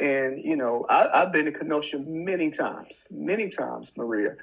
And, 0.00 0.44
you 0.44 0.56
know, 0.56 0.86
I, 0.88 1.22
I've 1.22 1.32
been 1.32 1.46
to 1.46 1.52
Kenosha 1.52 1.98
many 1.98 2.50
times, 2.50 3.04
many 3.10 3.48
times, 3.48 3.92
Maria. 3.96 4.36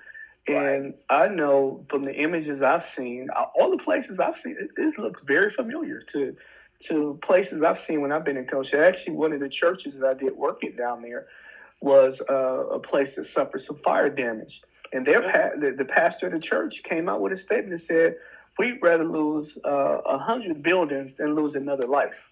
And 0.48 0.94
I 1.10 1.28
know 1.28 1.86
from 1.90 2.04
the 2.04 2.14
images 2.14 2.62
I've 2.62 2.84
seen, 2.84 3.30
all 3.30 3.72
the 3.72 3.84
places 3.84 4.20
I've 4.20 4.38
seen, 4.38 4.58
it 4.78 4.98
looks 5.00 5.24
very 5.24 5.50
familiar 5.50 6.02
to 6.02 6.36
to 6.88 7.20
places 7.22 7.62
I've 7.62 7.80
seen 7.80 8.01
when 8.01 8.12
I've 8.12 8.25
been 8.25 8.38
in 8.38 8.46
Kenosha. 8.46 8.86
Actually, 8.86 9.15
one 9.15 9.34
of 9.34 9.39
the 9.39 9.50
churches 9.50 9.98
that 9.98 10.08
I 10.08 10.13
did 10.13 10.36
work 10.36 10.63
at 10.63 10.77
down 10.77 11.01
there 11.01 11.27
was 11.82 12.22
uh, 12.30 12.34
a 12.34 12.80
place 12.80 13.15
that 13.15 13.24
suffered 13.25 13.62
some 13.62 13.77
fire 13.77 14.10
damage. 14.10 14.62
And 14.94 15.06
their 15.06 15.22
pa- 15.22 15.58
the, 15.58 15.72
the 15.72 15.86
pastor 15.86 16.27
of 16.27 16.34
the 16.34 16.39
church 16.39 16.84
came 16.84 17.10
out 17.10 17.22
with 17.22 17.34
a 17.34 17.38
statement 17.38 17.72
that 17.72 17.80
said, 17.80 18.15
"We'd 18.58 18.80
rather 18.82 19.04
lose 19.04 19.58
uh, 19.65 19.98
a 20.06 20.18
hundred 20.18 20.63
buildings 20.63 21.15
than 21.15 21.36
lose 21.36 21.56
another 21.56 21.88
life." 21.88 22.24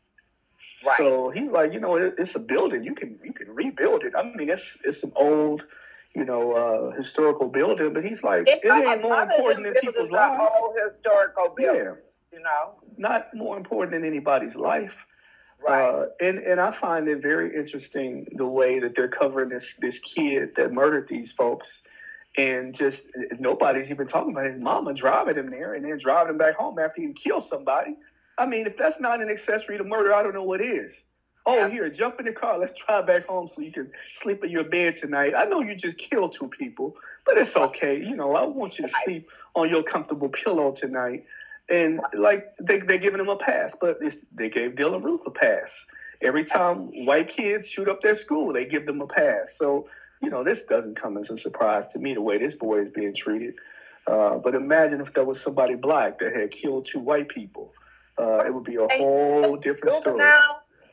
Right. 0.85 0.97
So 0.97 1.29
he's 1.29 1.49
like, 1.49 1.73
you 1.73 1.79
know, 1.79 1.95
it, 1.95 2.15
it's 2.17 2.35
a 2.35 2.39
building. 2.39 2.83
You 2.83 2.93
can 2.93 3.19
you 3.23 3.33
can 3.33 3.53
rebuild 3.53 4.03
it. 4.03 4.13
I 4.17 4.23
mean, 4.23 4.49
it's 4.49 4.77
it's 4.83 5.03
an 5.03 5.11
old, 5.15 5.65
you 6.13 6.25
know, 6.25 6.51
uh, 6.53 6.95
historical 6.95 7.47
building. 7.47 7.93
But 7.93 8.03
he's 8.03 8.23
like, 8.23 8.47
it 8.47 8.59
It's 8.63 8.89
ain't 8.89 9.01
more 9.01 9.21
important 9.23 9.65
than 9.65 9.73
people's 9.75 10.11
lives. 10.11 10.53
Old 10.61 10.75
historical 10.89 11.55
Yeah, 11.57 11.71
buildings, 11.73 11.97
you 12.33 12.41
know. 12.41 12.73
not 12.97 13.33
more 13.33 13.57
important 13.57 13.91
than 13.91 14.03
anybody's 14.05 14.55
life. 14.55 15.05
Right. 15.65 15.81
Uh, 15.87 16.05
and 16.19 16.39
and 16.39 16.59
I 16.59 16.71
find 16.71 17.07
it 17.07 17.21
very 17.21 17.55
interesting 17.55 18.25
the 18.35 18.47
way 18.47 18.79
that 18.79 18.95
they're 18.95 19.07
covering 19.07 19.49
this 19.49 19.75
this 19.79 19.99
kid 19.99 20.55
that 20.55 20.73
murdered 20.73 21.07
these 21.07 21.31
folks, 21.31 21.81
and 22.35 22.73
just 22.75 23.05
nobody's 23.39 23.89
even 23.89 24.07
talking 24.07 24.31
about 24.31 24.47
his 24.47 24.59
mama 24.59 24.93
driving 24.93 25.35
him 25.35 25.49
there 25.49 25.73
and 25.73 25.85
then 25.85 25.97
driving 25.97 26.31
him 26.31 26.37
back 26.37 26.55
home 26.55 26.77
after 26.79 27.01
he 27.01 27.13
killed 27.13 27.43
somebody. 27.43 27.95
I 28.37 28.45
mean, 28.45 28.65
if 28.67 28.75
that's 28.75 28.99
not 28.99 29.21
an 29.21 29.29
accessory 29.29 29.77
to 29.77 29.83
murder, 29.83 30.13
I 30.13 30.23
don't 30.23 30.33
know 30.33 30.43
what 30.43 30.59
is. 30.59 31.03
Oh, 31.45 31.55
Yeah. 31.55 31.69
here, 31.69 31.89
jump 31.89 32.19
in 32.19 32.25
the 32.25 32.31
car. 32.33 32.57
Let's 32.57 32.81
drive 32.81 33.05
back 33.05 33.25
home 33.25 33.47
so 33.47 33.61
you 33.61 33.71
can 33.71 33.91
sleep 34.13 34.43
in 34.43 34.49
your 34.49 34.63
bed 34.63 34.95
tonight. 34.95 35.33
I 35.37 35.45
know 35.45 35.61
you 35.61 35.75
just 35.75 35.97
killed 35.97 36.33
two 36.33 36.47
people, 36.47 36.95
but 37.25 37.37
it's 37.37 37.55
okay. 37.55 37.97
You 37.97 38.15
know, 38.15 38.35
I 38.35 38.43
want 38.45 38.79
you 38.79 38.87
to 38.87 38.93
sleep 39.03 39.29
on 39.53 39.69
your 39.69 39.83
comfortable 39.83 40.29
pillow 40.29 40.71
tonight. 40.71 41.25
And 41.69 42.01
like 42.13 42.45
they 42.59 42.79
they're 42.79 42.97
giving 42.97 43.19
him 43.19 43.29
a 43.29 43.37
pass, 43.37 43.75
but 43.79 43.97
it's, 44.01 44.17
they 44.33 44.49
gave 44.49 44.71
Dylann 44.71 45.03
Roof 45.03 45.21
a 45.25 45.31
pass. 45.31 45.85
every 46.21 46.43
time 46.43 47.05
white 47.05 47.27
kids 47.27 47.69
shoot 47.69 47.87
up 47.87 48.01
their 48.01 48.15
school, 48.15 48.53
they 48.53 48.65
give 48.65 48.85
them 48.85 49.01
a 49.01 49.07
pass. 49.07 49.57
So, 49.57 49.87
you 50.21 50.29
know, 50.29 50.43
this 50.43 50.63
doesn't 50.63 50.95
come 50.95 51.17
as 51.17 51.29
a 51.29 51.37
surprise 51.37 51.87
to 51.87 51.99
me 51.99 52.13
the 52.13 52.21
way 52.21 52.37
this 52.37 52.55
boy 52.55 52.81
is 52.81 52.89
being 52.89 53.13
treated. 53.13 53.55
Uh, 54.05 54.37
but 54.37 54.55
imagine 54.55 54.99
if 55.01 55.13
there 55.13 55.23
was 55.23 55.41
somebody 55.41 55.75
black 55.75 56.17
that 56.19 56.35
had 56.35 56.51
killed 56.51 56.85
two 56.85 56.99
white 56.99 57.29
people. 57.29 57.73
Uh, 58.17 58.43
it 58.45 58.53
would 58.53 58.63
be 58.65 58.75
a 58.75 58.87
whole 58.87 59.55
different 59.55 59.95
story. 59.95 60.23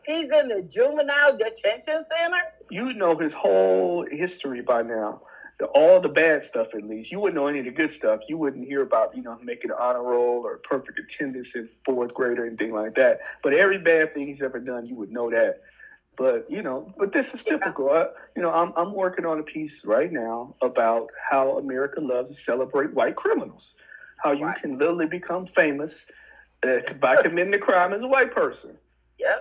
He's 0.07 0.31
in 0.31 0.49
the 0.49 0.62
juvenile 0.62 1.37
detention 1.37 2.05
center. 2.05 2.43
You 2.71 2.95
know 2.95 3.17
his 3.19 3.35
whole 3.35 4.07
history 4.11 4.62
by 4.62 4.83
now. 4.83 5.23
The, 5.61 5.67
all 5.67 6.00
the 6.00 6.09
bad 6.09 6.43
stuff, 6.43 6.75
at 6.75 6.85
least. 6.85 7.12
You 7.12 7.21
wouldn't 7.21 7.37
know 7.37 7.49
any 7.49 7.61
of 7.61 7.67
the 7.67 7.73
good 7.73 7.93
stuff. 7.93 8.23
You 8.29 8.38
wouldn't 8.38 8.67
hear 8.67 8.83
about, 8.83 9.14
you 9.17 9.23
know, 9.23 9.38
making 9.43 9.71
an 9.71 9.79
honor 9.81 10.02
roll 10.02 10.43
or 10.45 10.59
perfect 10.59 10.99
attendance 10.99 11.55
in 11.57 11.69
fourth 11.85 12.14
grade 12.14 12.38
or 12.40 12.47
anything 12.47 12.73
like 12.73 12.95
that. 12.97 13.21
But 13.45 13.55
every 13.55 13.79
bad 13.79 14.14
thing 14.14 14.29
he's 14.29 14.43
ever 14.43 14.61
done, 14.61 14.87
you 14.87 14.97
would 14.97 15.12
know 15.12 15.31
that. 15.31 15.57
But 16.17 16.50
you 16.50 16.62
know, 16.62 16.93
but 16.99 17.12
this 17.12 17.35
is 17.35 17.43
typical. 17.43 17.90
I, 17.90 18.07
you 18.37 18.43
know, 18.43 18.50
I'm 18.52 18.73
I'm 18.76 18.95
working 18.95 19.26
on 19.26 19.38
a 19.38 19.45
piece 19.45 19.85
right 19.85 20.12
now 20.12 20.57
about 20.62 21.11
how 21.31 21.59
America 21.59 22.00
loves 22.00 22.31
to 22.31 22.35
celebrate 22.35 22.93
white 22.93 23.17
criminals. 23.17 23.75
How 24.23 24.33
you 24.33 24.47
Right. 24.47 24.61
can 24.61 24.79
literally 24.79 25.07
become 25.07 25.47
famous 25.47 26.07
uh, 26.67 26.81
by 27.00 27.17
committing 27.23 27.55
a 27.55 27.59
crime 27.59 27.93
as 27.95 28.02
a 28.02 28.09
white 28.09 28.33
person. 28.33 28.79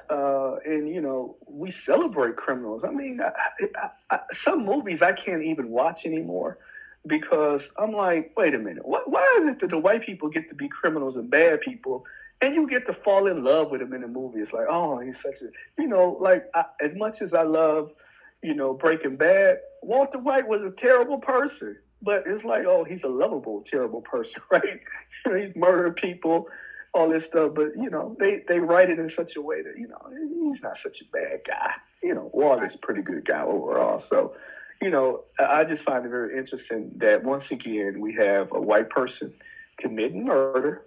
Uh, 0.09 0.55
and 0.65 0.89
you 0.89 1.01
know, 1.01 1.37
we 1.47 1.71
celebrate 1.71 2.35
criminals. 2.35 2.83
I 2.83 2.89
mean, 2.91 3.21
I, 3.21 3.31
I, 3.75 3.89
I, 4.09 4.19
some 4.31 4.65
movies 4.65 5.01
I 5.01 5.13
can't 5.13 5.43
even 5.43 5.69
watch 5.69 6.05
anymore 6.05 6.57
because 7.07 7.71
I'm 7.77 7.93
like, 7.93 8.33
wait 8.35 8.53
a 8.53 8.59
minute, 8.59 8.85
why, 8.85 9.01
why 9.05 9.37
is 9.39 9.45
it 9.45 9.59
that 9.59 9.69
the 9.69 9.77
white 9.77 10.03
people 10.03 10.29
get 10.29 10.49
to 10.49 10.55
be 10.55 10.67
criminals 10.67 11.15
and 11.15 11.29
bad 11.29 11.61
people, 11.61 12.05
and 12.41 12.55
you 12.55 12.67
get 12.67 12.85
to 12.87 12.93
fall 12.93 13.27
in 13.27 13.43
love 13.43 13.71
with 13.71 13.81
him 13.81 13.93
in 13.93 14.01
the 14.01 14.07
movie? 14.07 14.39
It's 14.39 14.53
like, 14.53 14.67
oh, 14.69 14.99
he's 14.99 15.21
such 15.21 15.41
a, 15.41 15.49
you 15.77 15.87
know, 15.87 16.17
like 16.19 16.45
as 16.81 16.95
much 16.95 17.21
as 17.21 17.33
I 17.33 17.43
love, 17.43 17.91
you 18.41 18.53
know, 18.53 18.73
Breaking 18.73 19.15
Bad, 19.15 19.59
Walter 19.81 20.19
White 20.19 20.47
was 20.47 20.61
a 20.61 20.71
terrible 20.71 21.19
person, 21.19 21.77
but 22.01 22.23
it's 22.25 22.43
like, 22.43 22.65
oh, 22.65 22.83
he's 22.83 23.03
a 23.03 23.09
lovable, 23.09 23.61
terrible 23.61 24.01
person, 24.01 24.41
right? 24.51 24.79
You 25.25 25.31
know, 25.31 25.37
he's 25.39 25.55
murdered 25.55 25.95
people 25.95 26.47
all 26.93 27.09
this 27.09 27.25
stuff, 27.25 27.53
but 27.53 27.75
you 27.75 27.89
know, 27.89 28.15
they 28.19 28.43
they 28.47 28.59
write 28.59 28.89
it 28.89 28.99
in 28.99 29.07
such 29.07 29.35
a 29.35 29.41
way 29.41 29.61
that 29.61 29.77
you 29.77 29.87
know 29.87 29.97
he's 30.47 30.61
not 30.61 30.77
such 30.77 31.01
a 31.01 31.05
bad 31.05 31.41
guy. 31.45 31.73
You 32.01 32.15
know, 32.15 32.29
Walter's 32.33 32.75
a 32.75 32.77
pretty 32.77 33.01
good 33.01 33.25
guy 33.25 33.41
overall. 33.41 33.99
So, 33.99 34.35
you 34.81 34.89
know, 34.89 35.23
I 35.37 35.65
just 35.65 35.83
find 35.83 36.05
it 36.05 36.09
very 36.09 36.37
interesting 36.37 36.91
that 36.97 37.23
once 37.23 37.51
again 37.51 37.99
we 37.99 38.15
have 38.15 38.51
a 38.51 38.59
white 38.59 38.89
person 38.89 39.33
committing 39.77 40.25
murder 40.25 40.83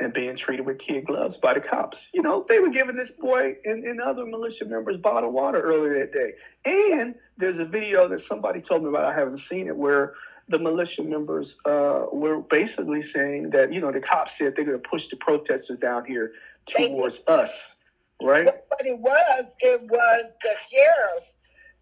and 0.00 0.12
being 0.12 0.36
treated 0.36 0.66
with 0.66 0.78
kid 0.78 1.06
gloves 1.06 1.36
by 1.36 1.54
the 1.54 1.60
cops. 1.60 2.08
You 2.12 2.22
know, 2.22 2.44
they 2.48 2.58
were 2.58 2.70
giving 2.70 2.96
this 2.96 3.10
boy 3.10 3.56
and, 3.64 3.84
and 3.84 4.00
other 4.00 4.24
militia 4.26 4.64
members 4.64 4.96
bottled 4.96 5.32
water 5.32 5.60
earlier 5.60 6.00
that 6.00 6.12
day. 6.12 6.32
And 6.64 7.14
there's 7.36 7.58
a 7.58 7.64
video 7.64 8.08
that 8.08 8.20
somebody 8.20 8.60
told 8.60 8.82
me 8.82 8.88
about, 8.88 9.04
I 9.04 9.14
haven't 9.14 9.38
seen 9.38 9.68
it, 9.68 9.76
where 9.76 10.14
the 10.48 10.58
militia 10.58 11.02
members 11.04 11.56
uh, 11.64 12.06
were 12.12 12.40
basically 12.40 13.02
saying 13.02 13.50
that, 13.50 13.72
you 13.72 13.80
know, 13.80 13.92
the 13.92 14.00
cops 14.00 14.36
said 14.38 14.54
they're 14.56 14.64
going 14.64 14.80
to 14.80 14.88
push 14.88 15.06
the 15.06 15.16
protesters 15.16 15.78
down 15.78 16.04
here 16.04 16.32
They- 16.76 16.88
towards 16.88 17.22
us, 17.28 17.74
right? 18.20 18.44
But 18.44 18.86
it 18.86 18.98
was, 18.98 19.54
it 19.60 19.82
was 19.82 20.34
the 20.42 20.54
sheriff 20.70 21.24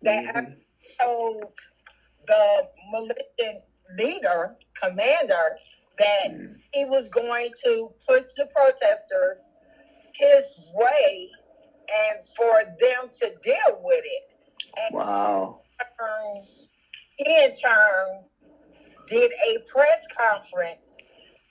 that 0.02 0.34
Mhm. 0.34 0.56
told 1.00 1.44
the 2.26 2.68
militant 2.92 3.64
leader, 3.96 4.56
commander, 4.80 5.56
that 6.00 6.30
he 6.74 6.86
was 6.86 7.08
going 7.10 7.50
to 7.64 7.92
push 8.08 8.24
the 8.36 8.46
protesters 8.54 9.38
his 10.14 10.46
way 10.74 11.30
and 12.10 12.20
for 12.36 12.62
them 12.80 13.10
to 13.22 13.30
deal 13.42 13.80
with 13.82 14.04
it. 14.04 14.24
And 14.80 14.94
Wow. 14.96 15.60
he 17.18 17.44
in 17.44 17.52
turn 17.54 18.24
did 19.08 19.32
a 19.48 19.58
press 19.72 20.06
conference 20.18 20.96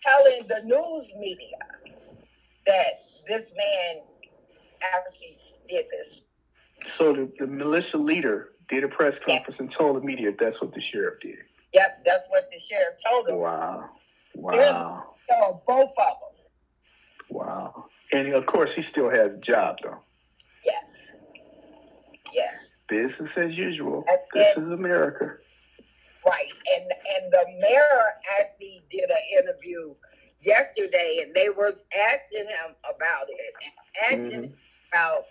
telling 0.05 0.47
the 0.47 0.61
news 0.63 1.11
media 1.17 1.57
that 2.67 2.93
this 3.27 3.51
man 3.55 3.97
actually 4.83 5.37
did 5.69 5.85
this. 5.91 6.21
So 6.85 7.13
the, 7.13 7.31
the 7.39 7.47
militia 7.47 7.97
leader 7.97 8.49
did 8.69 8.83
a 8.83 8.89
press 8.89 9.19
conference 9.19 9.59
and 9.59 9.69
told 9.69 9.97
the 9.97 10.01
media 10.01 10.31
that's 10.37 10.61
what 10.61 10.73
the 10.73 10.81
sheriff 10.81 11.15
did. 11.21 11.37
Yep, 11.73 11.93
that's 12.05 12.27
what 12.29 12.45
the 12.51 12.59
sheriff 12.59 12.95
told 13.05 13.29
him. 13.29 13.37
Wow. 13.37 13.89
Wow. 14.35 15.15
So 15.29 15.61
both 15.67 15.89
of 15.89 15.95
them. 15.97 16.45
Wow. 17.29 17.85
And 18.11 18.33
of 18.33 18.45
course, 18.45 18.73
he 18.73 18.81
still 18.81 19.09
has 19.09 19.35
a 19.35 19.39
job, 19.39 19.77
though. 19.83 19.99
Yes. 20.65 21.11
Yes. 22.33 22.69
Business 22.87 23.37
as 23.37 23.57
usual. 23.57 24.03
That's 24.07 24.55
This 24.55 24.65
is 24.65 24.71
America. 24.71 25.37
Right. 26.25 26.51
And 26.75 26.85
and 27.15 27.31
the 27.31 27.45
mayor 27.61 28.01
actually 28.39 28.81
did 28.89 29.09
an 29.09 29.43
interview 29.43 29.93
yesterday 30.41 31.19
and 31.23 31.33
they 31.33 31.49
were 31.49 31.71
asking 32.11 32.47
him 32.47 32.75
about 32.83 33.27
it 33.29 33.53
and 33.63 34.31
asking 34.31 34.51
Mhm. 34.51 34.53
about 34.91 35.25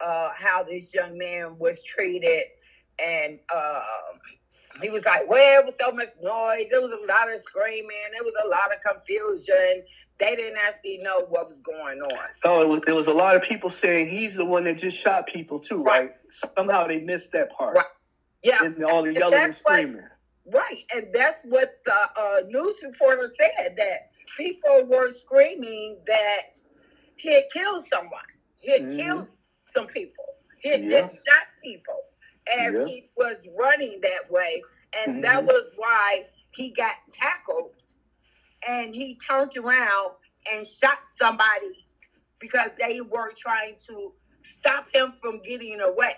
uh, 0.00 0.30
how 0.34 0.62
this 0.64 0.92
young 0.92 1.16
man 1.16 1.56
was 1.58 1.82
treated 1.82 2.44
and 2.98 3.38
uh, 3.52 3.82
he 4.82 4.90
was 4.90 5.04
like, 5.06 5.28
Well, 5.28 5.60
it 5.60 5.64
was 5.66 5.76
so 5.78 5.90
much 5.92 6.08
noise, 6.22 6.66
there 6.70 6.80
was 6.80 6.90
a 6.90 7.06
lot 7.06 7.34
of 7.34 7.40
screaming, 7.42 7.90
there 8.12 8.22
was 8.24 8.34
a 8.44 8.48
lot 8.48 8.74
of 8.74 8.94
confusion. 8.94 9.84
They 10.18 10.36
didn't 10.36 10.58
actually 10.64 10.98
know 10.98 11.26
what 11.28 11.48
was 11.48 11.60
going 11.60 12.00
on. 12.00 12.26
Oh, 12.44 12.62
it 12.62 12.68
was, 12.68 12.80
there 12.86 12.94
was 12.94 13.08
a 13.08 13.12
lot 13.12 13.34
of 13.34 13.42
people 13.42 13.68
saying 13.68 14.06
he's 14.06 14.36
the 14.36 14.44
one 14.44 14.62
that 14.64 14.76
just 14.76 14.96
shot 14.96 15.26
people, 15.26 15.58
too, 15.58 15.82
right? 15.82 16.12
Somehow 16.30 16.86
they 16.86 17.00
missed 17.00 17.32
that 17.32 17.50
part. 17.50 17.74
Right. 17.74 17.84
Yeah. 18.44 18.58
And 18.62 18.84
all 18.84 19.02
the 19.02 19.08
And 19.08 19.18
yelling 19.18 19.34
and 19.34 19.42
that's 19.42 19.60
what- 19.62 19.78
screaming. 19.78 20.04
Right, 20.46 20.84
and 20.94 21.06
that's 21.12 21.40
what 21.44 21.80
the 21.86 21.94
uh, 22.16 22.36
news 22.48 22.78
reporter 22.84 23.26
said 23.34 23.76
that 23.78 24.10
people 24.36 24.84
were 24.86 25.10
screaming 25.10 25.98
that 26.06 26.60
he 27.16 27.32
had 27.34 27.44
killed 27.52 27.82
someone, 27.84 28.20
he 28.60 28.70
had 28.72 28.82
Mhm. 28.82 28.96
killed 28.96 29.28
some 29.66 29.86
people, 29.86 30.26
he 30.60 30.68
had 30.68 30.82
Yeah. 30.82 31.00
just 31.00 31.26
shot 31.26 31.46
people 31.64 32.03
as 32.48 32.74
Yeah. 32.74 32.84
he 32.86 33.10
was 33.16 33.46
running 33.58 34.00
that 34.02 34.30
way, 34.30 34.62
and 34.98 35.22
that 35.24 35.42
Mhm. 35.42 35.46
was 35.46 35.70
why 35.76 36.28
he 36.50 36.70
got 36.70 36.96
tackled, 37.10 37.74
and 38.66 38.94
he 38.94 39.16
turned 39.16 39.56
around 39.56 40.14
and 40.52 40.66
shot 40.66 41.04
somebody 41.04 41.86
because 42.38 42.70
they 42.78 43.00
were 43.00 43.32
trying 43.32 43.76
to 43.76 44.14
stop 44.42 44.88
him 44.92 45.12
from 45.12 45.40
getting 45.40 45.80
away. 45.80 46.14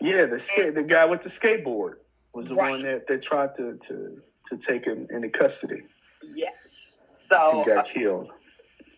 Yeah, 0.00 0.26
the 0.26 0.38
skate, 0.38 0.74
the 0.74 0.82
guy 0.82 1.04
with 1.04 1.22
the 1.22 1.28
skateboard 1.28 1.94
was 2.34 2.48
the 2.48 2.54
Right. 2.56 2.70
one 2.72 2.80
that, 2.82 3.06
that 3.06 3.22
tried 3.22 3.54
to, 3.56 3.76
to, 3.76 4.22
to 4.46 4.56
take 4.56 4.84
him 4.84 5.06
into 5.10 5.28
custody. 5.28 5.82
Yes, 6.22 6.98
so 7.18 7.62
He 7.64 7.64
got 7.70 7.86
killed. 7.86 8.30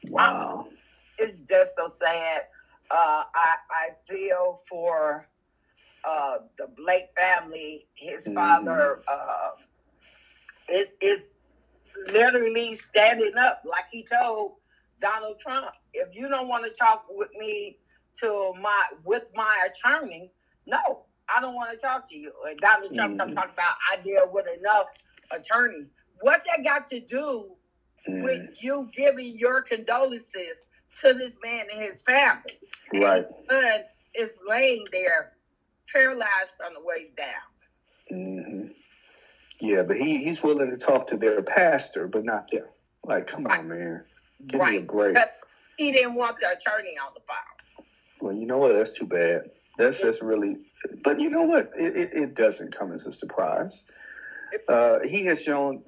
Wow. 0.08 0.68
it's 1.18 1.46
just 1.46 1.74
so 1.76 1.88
sad. 1.88 2.46
Uh, 2.90 3.24
I 3.34 3.56
I 3.70 3.88
feel 4.08 4.58
for 4.68 5.28
uh, 6.04 6.38
the 6.58 6.68
Blake 6.76 7.06
family. 7.16 7.86
His 7.96 8.28
Mhm. 8.28 8.34
father 8.34 9.00
uh, 9.08 9.50
is 10.68 10.94
is 11.00 11.28
literally 12.12 12.74
standing 12.74 13.32
up, 13.38 13.60
like 13.64 13.84
he 13.90 14.04
told 14.04 14.52
Donald 15.00 15.38
Trump. 15.38 15.70
If 15.92 16.08
you 16.14 16.28
don't 16.28 16.48
want 16.48 16.64
to 16.64 16.70
talk 16.78 17.04
with 17.08 17.30
me 17.38 17.76
to 18.20 18.52
my 18.60 18.82
with 19.04 19.30
my 19.34 19.66
attorney, 19.66 20.32
no, 20.66 21.04
I 21.34 21.40
don't 21.40 21.54
want 21.54 21.70
to 21.72 21.78
talk 21.78 22.08
to 22.10 22.16
you. 22.16 22.32
And 22.48 22.60
Donald 22.60 22.94
Trump 22.94 23.14
mm 23.16 23.34
talking 23.34 23.54
about 23.54 23.74
I 23.92 23.96
deal 23.96 24.28
with 24.32 24.46
enough 24.58 24.86
attorneys. 25.32 25.90
What 26.20 26.42
that 26.46 26.64
got 26.64 26.86
to 26.88 27.00
do 27.00 27.56
Mm, 28.08 28.22
with 28.22 28.40
you 28.62 28.88
giving 28.94 29.32
your 29.36 29.62
condolences 29.62 30.66
to 30.96 31.14
this 31.14 31.38
man 31.42 31.66
and 31.72 31.82
his 31.82 32.02
family. 32.02 32.60
Right. 32.94 33.26
And 33.50 33.50
his 33.50 33.50
son 33.50 33.80
is 34.14 34.38
laying 34.46 34.84
there 34.92 35.30
paralyzed 35.92 36.54
from 36.56 36.74
the 36.74 36.80
waist 36.82 37.16
down. 37.16 37.26
Mm-hmm. 38.12 38.66
Yeah, 39.60 39.82
but 39.82 39.96
he, 39.96 40.22
he's 40.24 40.42
willing 40.42 40.70
to 40.70 40.76
talk 40.76 41.08
to 41.08 41.16
their 41.16 41.42
pastor, 41.42 42.08
but 42.08 42.24
not 42.24 42.50
them. 42.50 42.64
Like, 43.04 43.26
come 43.26 43.44
Right. 43.44 43.60
on, 43.60 43.68
man. 43.68 44.04
Give 44.46 44.60
me 44.60 44.66
a 44.66 44.70
right. 44.78 44.86
break. 44.86 45.14
But 45.14 45.36
he 45.76 45.92
didn't 45.92 46.14
want 46.14 46.38
the 46.40 46.46
attorney 46.48 46.96
on 47.04 47.12
the 47.14 47.20
file. 47.26 47.84
Well, 48.20 48.32
you 48.32 48.46
know 48.46 48.58
what? 48.58 48.72
That's 48.72 48.96
too 48.96 49.06
bad. 49.06 49.50
That's 49.78 50.00
that's 50.02 50.22
really. 50.22 50.56
But 51.02 51.18
you 51.20 51.30
know 51.30 51.42
what? 51.42 51.70
It, 51.76 51.96
it, 51.96 52.10
it 52.12 52.34
doesn't 52.34 52.76
come 52.76 52.92
as 52.92 53.06
a 53.06 53.12
surprise. 53.12 53.84
Uh, 54.68 54.98
he 55.04 55.24
has 55.26 55.42
shown. 55.42 55.82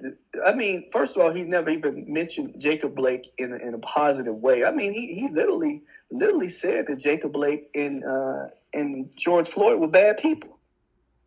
I 0.45 0.53
mean, 0.53 0.89
first 0.91 1.15
of 1.15 1.23
all, 1.23 1.31
he 1.31 1.43
never 1.43 1.69
even 1.69 2.11
mentioned 2.11 2.55
Jacob 2.59 2.95
Blake 2.95 3.31
in 3.37 3.53
a, 3.53 3.57
in 3.57 3.73
a 3.73 3.79
positive 3.79 4.35
way. 4.35 4.63
I 4.63 4.71
mean, 4.71 4.93
he, 4.93 5.13
he 5.13 5.29
literally 5.29 5.83
literally 6.11 6.49
said 6.49 6.87
that 6.87 6.99
Jacob 6.99 7.33
Blake 7.33 7.69
uh, 7.75 8.47
and 8.73 9.09
George 9.15 9.49
Floyd 9.49 9.79
were 9.79 9.87
bad 9.87 10.17
people. 10.17 10.57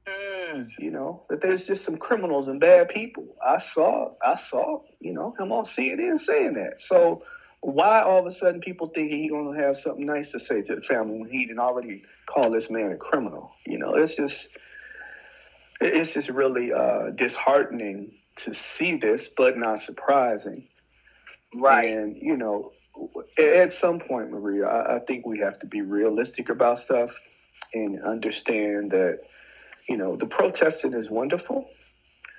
Mm. 0.06 0.68
You 0.78 0.90
know 0.90 1.24
that 1.28 1.40
there's 1.40 1.66
just 1.66 1.84
some 1.84 1.96
criminals 1.96 2.48
and 2.48 2.60
bad 2.60 2.88
people. 2.88 3.36
I 3.44 3.58
saw 3.58 4.12
I 4.24 4.36
saw 4.36 4.82
you 5.00 5.12
know 5.12 5.34
him 5.38 5.52
on 5.52 5.64
CNN 5.64 6.18
saying 6.18 6.54
that. 6.54 6.80
So 6.80 7.24
why 7.60 8.02
all 8.02 8.20
of 8.20 8.26
a 8.26 8.30
sudden 8.30 8.60
people 8.60 8.88
think 8.88 9.10
he 9.10 9.28
gonna 9.28 9.60
have 9.60 9.76
something 9.76 10.06
nice 10.06 10.32
to 10.32 10.38
say 10.38 10.62
to 10.62 10.76
the 10.76 10.80
family 10.80 11.18
when 11.18 11.30
he 11.30 11.46
didn't 11.46 11.58
already 11.58 12.04
call 12.26 12.50
this 12.50 12.70
man 12.70 12.92
a 12.92 12.96
criminal? 12.96 13.52
You 13.66 13.78
know, 13.78 13.94
it's 13.94 14.16
just 14.16 14.48
it's 15.80 16.14
just 16.14 16.28
really 16.28 16.72
uh, 16.72 17.10
disheartening 17.10 18.12
to 18.36 18.54
see 18.54 18.96
this, 18.96 19.28
but 19.28 19.58
not 19.58 19.80
surprising. 19.80 20.68
Right. 21.54 21.90
And 21.90 22.16
you 22.16 22.36
know, 22.36 22.72
at 23.36 23.72
some 23.72 23.98
point, 23.98 24.30
Maria, 24.30 24.66
I, 24.66 24.96
I 24.96 24.98
think 25.00 25.26
we 25.26 25.40
have 25.40 25.58
to 25.60 25.66
be 25.66 25.82
realistic 25.82 26.48
about 26.48 26.78
stuff 26.78 27.20
and 27.84 28.02
understand 28.02 28.90
that 28.92 29.20
you 29.88 29.96
know 29.96 30.16
the 30.16 30.26
protesting 30.26 30.94
is 30.94 31.10
wonderful. 31.10 31.68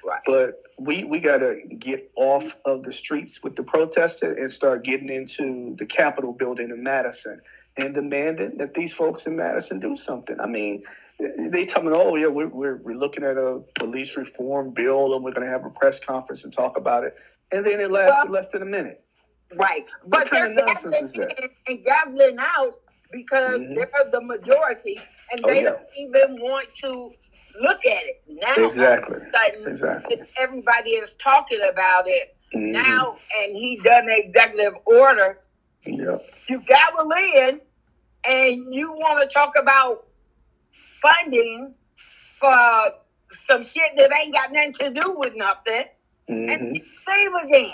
Right. 0.05 0.21
But 0.25 0.61
we 0.79 1.03
we 1.03 1.19
got 1.19 1.37
to 1.37 1.61
get 1.77 2.11
off 2.15 2.55
of 2.65 2.83
the 2.83 2.93
streets 2.93 3.43
with 3.43 3.55
the 3.55 3.63
protesting 3.63 4.35
and 4.37 4.51
start 4.51 4.83
getting 4.83 5.09
into 5.09 5.75
the 5.77 5.85
Capitol 5.85 6.33
building 6.33 6.69
in 6.69 6.83
Madison 6.83 7.41
and 7.77 7.93
demanding 7.93 8.57
that 8.57 8.73
these 8.73 8.93
folks 8.93 9.27
in 9.27 9.35
Madison 9.35 9.79
do 9.79 9.95
something. 9.95 10.39
I 10.39 10.47
mean, 10.47 10.83
they 11.19 11.65
tell 11.65 11.83
me, 11.83 11.91
oh 11.93 12.15
yeah, 12.15 12.27
we're, 12.27 12.47
we're, 12.47 12.77
we're 12.77 12.97
looking 12.97 13.23
at 13.23 13.37
a 13.37 13.61
police 13.79 14.15
reform 14.17 14.71
bill 14.71 15.15
and 15.15 15.23
we're 15.23 15.31
going 15.31 15.45
to 15.45 15.51
have 15.51 15.65
a 15.65 15.69
press 15.69 15.99
conference 15.99 16.43
and 16.43 16.53
talk 16.53 16.77
about 16.77 17.03
it, 17.03 17.15
and 17.51 17.65
then 17.65 17.79
it 17.79 17.91
lasts 17.91 18.23
well, 18.23 18.33
less 18.33 18.49
than 18.49 18.61
a 18.61 18.65
minute. 18.65 19.03
Right, 19.55 19.85
but 20.05 20.29
they're 20.29 20.53
gabbling 20.53 20.93
and, 21.15 21.49
and 21.67 21.83
gabbling 21.83 22.37
out 22.39 22.79
because 23.11 23.59
mm-hmm. 23.59 23.73
they're 23.73 24.11
the 24.11 24.21
majority, 24.21 24.99
and 25.31 25.41
oh, 25.43 25.47
they 25.47 25.63
yeah. 25.63 25.69
don't 25.69 25.81
even 25.97 26.41
want 26.41 26.73
to 26.83 27.11
look 27.59 27.85
at 27.85 28.03
it 28.03 28.23
now. 28.27 28.65
Exactly. 28.65 29.17
exactly. 29.65 30.17
Everybody 30.37 30.91
is 30.91 31.15
talking 31.15 31.59
about 31.61 32.07
it 32.07 32.35
mm-hmm. 32.55 32.71
now, 32.71 33.17
and 33.39 33.55
he 33.55 33.79
done 33.83 34.05
the 34.05 34.23
executive 34.25 34.73
order. 34.85 35.39
Yep. 35.85 36.29
You 36.49 36.61
gavel 36.61 37.11
in, 37.11 37.61
and 38.25 38.73
you 38.73 38.91
want 38.91 39.27
to 39.27 39.33
talk 39.33 39.53
about 39.59 40.05
funding 41.01 41.73
for 42.39 42.55
some 43.45 43.63
shit 43.63 43.91
that 43.97 44.11
ain't 44.13 44.33
got 44.33 44.51
nothing 44.51 44.73
to 44.73 44.89
do 44.89 45.15
with 45.17 45.35
nothing, 45.35 45.85
mm-hmm. 46.29 46.49
and 46.49 46.73
leave 46.73 47.31
again. 47.45 47.71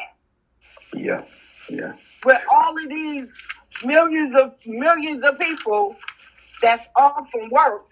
Yeah. 0.95 1.23
Yeah. 1.69 1.93
With 2.23 2.41
all 2.51 2.77
of 2.77 2.89
these 2.89 3.27
millions 3.83 4.35
of 4.35 4.53
millions 4.65 5.23
of 5.23 5.39
people 5.39 5.95
that's 6.63 6.88
off 6.95 7.30
from 7.30 7.49
work 7.49 7.86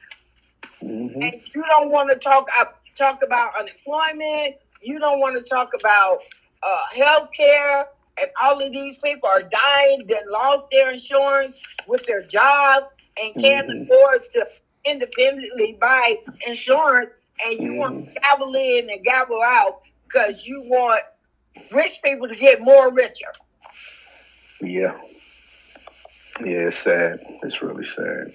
Mm-hmm. 0.83 1.21
And 1.21 1.41
you 1.53 1.63
don't 1.69 1.91
want 1.91 2.09
to 2.09 2.17
talk 2.17 2.47
uh, 2.59 2.65
talk 2.97 3.21
about 3.23 3.53
unemployment. 3.59 4.55
You 4.81 4.99
don't 4.99 5.19
want 5.19 5.37
to 5.37 5.47
talk 5.47 5.71
about 5.79 6.19
uh, 6.63 6.83
health 6.95 7.29
care. 7.35 7.87
And 8.19 8.29
all 8.41 8.61
of 8.61 8.71
these 8.71 8.97
people 8.97 9.29
are 9.29 9.41
dying 9.41 10.05
that 10.07 10.23
lost 10.29 10.67
their 10.71 10.91
insurance 10.91 11.59
with 11.87 12.05
their 12.05 12.23
job 12.23 12.83
and 13.21 13.33
can't 13.35 13.69
mm-hmm. 13.69 13.83
afford 13.83 14.29
to 14.31 14.47
independently 14.85 15.77
buy 15.79 16.17
insurance. 16.47 17.11
And 17.45 17.59
you 17.59 17.71
mm-hmm. 17.71 17.77
want 17.77 18.13
to 18.13 18.19
gavel 18.21 18.53
in 18.55 18.89
and 18.89 19.03
gavel 19.03 19.41
out 19.43 19.81
because 20.07 20.45
you 20.45 20.63
want 20.63 21.03
rich 21.71 21.99
people 22.03 22.27
to 22.27 22.35
get 22.35 22.61
more 22.61 22.93
richer. 22.93 23.31
Yeah. 24.61 24.99
Yeah, 26.39 26.67
it's 26.67 26.77
sad. 26.77 27.19
It's 27.43 27.61
really 27.61 27.83
sad. 27.83 28.33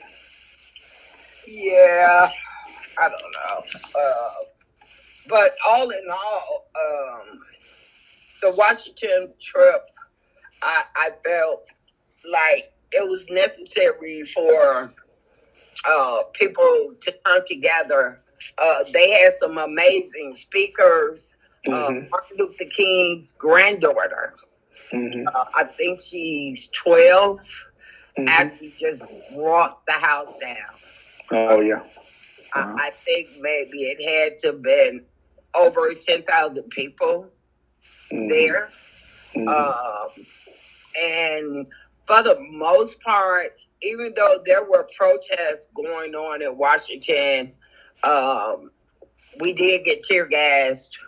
Yeah, 1.46 2.30
I 2.98 3.08
don't 3.08 3.20
know. 3.20 3.64
Uh, 3.98 4.30
but 5.28 5.56
all 5.68 5.90
in 5.90 6.04
all, 6.10 6.66
um, 6.76 7.40
the 8.42 8.52
Washington 8.52 9.32
trip, 9.40 9.82
I, 10.62 10.82
I 10.94 11.10
felt 11.24 11.64
like 12.30 12.72
it 12.92 13.08
was 13.08 13.26
necessary 13.30 14.24
for 14.24 14.92
uh, 15.88 16.22
people 16.32 16.94
to 17.00 17.14
come 17.24 17.42
together. 17.46 18.20
Uh, 18.58 18.84
they 18.92 19.10
had 19.10 19.32
some 19.32 19.58
amazing 19.58 20.34
speakers. 20.34 21.34
Uh, 21.66 21.70
mm-hmm. 21.70 22.08
Martin 22.10 22.36
Luther 22.38 22.64
King's 22.76 23.32
granddaughter, 23.32 24.34
mm-hmm. 24.92 25.26
Uh, 25.26 25.44
I 25.52 25.64
think 25.64 26.00
she's 26.00 26.68
12, 26.68 27.38
mm-hmm. 27.38 28.28
actually 28.28 28.72
just 28.78 29.02
brought 29.34 29.84
the 29.86 29.94
house 29.94 30.38
down. 30.38 30.76
Oh 31.30 31.60
yeah. 31.60 31.80
Uh-huh. 32.54 32.74
I, 32.78 32.86
I, 32.86 32.90
think 33.04 33.28
maybe 33.40 33.82
it 33.82 34.02
had 34.02 34.38
to 34.38 34.46
have 34.48 34.62
been 34.62 35.04
over 35.54 35.92
ten 35.94 36.22
thousand 36.22 36.70
people 36.70 37.30
mm-hmm. 38.12 38.28
there, 38.28 38.70
mm-hmm. 39.34 39.48
Um, 39.48 40.26
and 41.00 41.66
for 42.06 42.22
the 42.22 42.38
most 42.40 43.00
part, 43.00 43.58
even 43.82 44.12
though 44.14 44.38
there 44.44 44.64
were 44.64 44.88
protests 44.96 45.68
going 45.74 46.14
on 46.14 46.42
in 46.42 46.56
Washington, 46.56 47.52
um, 48.04 48.70
we 49.38 49.52
did 49.52 49.84
get 49.84 50.04
tear 50.04 50.26
gassed 50.26 50.98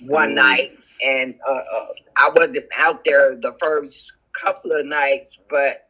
one 0.00 0.28
mm-hmm. 0.28 0.36
night, 0.36 0.78
and 1.04 1.34
uh, 1.46 1.52
uh, 1.52 1.86
I 2.16 2.30
wasn't 2.34 2.66
out 2.76 3.04
there 3.04 3.36
the 3.36 3.54
first 3.60 4.12
couple 4.32 4.72
of 4.72 4.86
nights, 4.86 5.38
but 5.48 5.88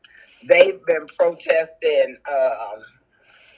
they've 0.49 0.85
been 0.85 1.07
protesting. 1.17 2.17
Uh, 2.31 2.81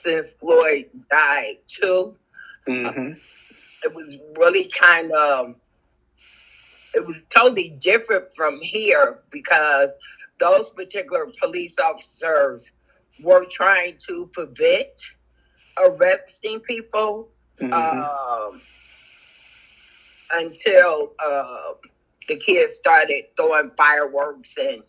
since 0.03 0.31
Floyd 0.31 0.89
died 1.09 1.57
too. 1.67 2.15
Mm-hmm. 2.67 3.13
it 3.83 3.95
was 3.95 4.15
really 4.37 4.65
kind 4.65 5.11
of 5.11 5.55
it 6.93 7.05
was 7.05 7.25
totally 7.35 7.69
different 7.69 8.25
from 8.35 8.61
here 8.61 9.19
because 9.31 9.97
those 10.39 10.69
particular 10.69 11.31
police 11.41 11.77
officers 11.79 12.69
were 13.21 13.45
trying 13.49 13.97
to 14.07 14.29
prevent 14.33 14.89
arresting 15.77 16.59
people 16.59 17.29
mm-hmm. 17.59 17.73
um, 17.73 18.61
until 20.33 21.13
uh, 21.19 21.73
the 22.27 22.35
kids 22.35 22.73
started 22.73 23.25
throwing 23.35 23.71
fireworks 23.77 24.55
and 24.57 24.83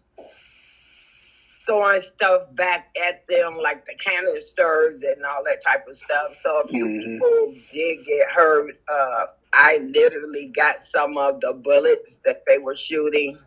throwing 1.66 2.02
stuff 2.02 2.42
back 2.54 2.94
at 3.08 3.26
them, 3.26 3.56
like 3.56 3.84
the 3.84 3.94
canisters 3.94 5.02
and 5.02 5.24
all 5.24 5.44
that 5.44 5.62
type 5.64 5.86
of 5.88 5.96
stuff. 5.96 6.34
So 6.34 6.62
a 6.64 6.68
few 6.68 6.84
mm-hmm. 6.84 7.12
people 7.14 7.54
did 7.72 8.04
get 8.04 8.30
hurt. 8.30 8.80
Uh, 8.88 9.26
I 9.52 9.78
literally 9.78 10.46
got 10.46 10.80
some 10.82 11.16
of 11.16 11.40
the 11.40 11.52
bullets 11.52 12.18
that 12.24 12.44
they 12.46 12.58
were 12.58 12.76
shooting 12.76 13.38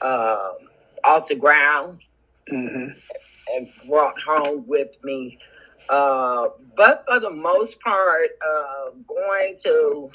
uh, 0.00 0.50
off 1.04 1.26
the 1.26 1.34
ground 1.34 2.00
mm-hmm. 2.50 2.98
and 3.54 3.68
brought 3.86 4.20
home 4.20 4.66
with 4.66 5.02
me. 5.02 5.38
Uh, 5.88 6.48
but 6.76 7.04
for 7.06 7.20
the 7.20 7.30
most 7.30 7.80
part, 7.80 8.30
uh, 8.46 8.90
going 9.06 9.56
to 9.64 10.10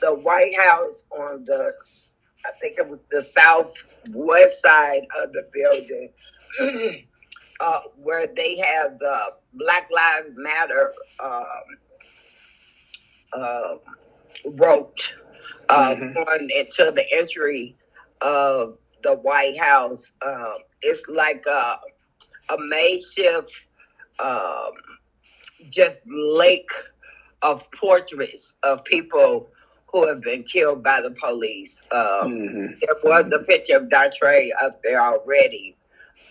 the 0.00 0.14
White 0.14 0.54
House 0.58 1.04
on 1.10 1.44
the, 1.44 1.72
I 2.46 2.50
think 2.60 2.78
it 2.78 2.88
was 2.88 3.04
the 3.10 3.22
southwest 3.22 4.62
side 4.62 5.06
of 5.20 5.32
the 5.32 5.48
building, 5.52 6.10
uh, 7.60 7.80
where 7.96 8.26
they 8.26 8.58
have 8.58 8.98
the 8.98 9.34
Black 9.54 9.88
Lives 9.90 10.30
Matter 10.34 10.92
um, 11.20 11.44
uh, 13.32 13.74
wrote 14.46 15.14
uh, 15.68 15.94
mm-hmm. 15.94 16.12
going 16.12 16.50
into 16.50 16.92
the 16.94 17.04
entry 17.12 17.76
of 18.20 18.78
the 19.02 19.14
White 19.16 19.58
House. 19.58 20.12
Um, 20.24 20.58
it's 20.82 21.08
like 21.08 21.44
a, 21.46 21.80
a 22.50 22.58
makeshift, 22.58 23.66
um, 24.18 24.72
just 25.68 26.04
lake 26.08 26.70
of 27.42 27.70
portraits 27.72 28.52
of 28.62 28.84
people 28.84 29.48
who 29.92 30.08
have 30.08 30.22
been 30.22 30.42
killed 30.42 30.82
by 30.82 31.00
the 31.00 31.10
police. 31.10 31.80
Um, 31.90 31.98
mm-hmm. 32.00 32.66
There 32.80 32.96
was 33.02 33.30
a 33.32 33.40
picture 33.40 33.76
of 33.76 33.84
Dontre 33.84 34.48
up 34.62 34.82
there 34.82 35.00
already, 35.00 35.76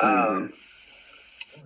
um, 0.02 0.54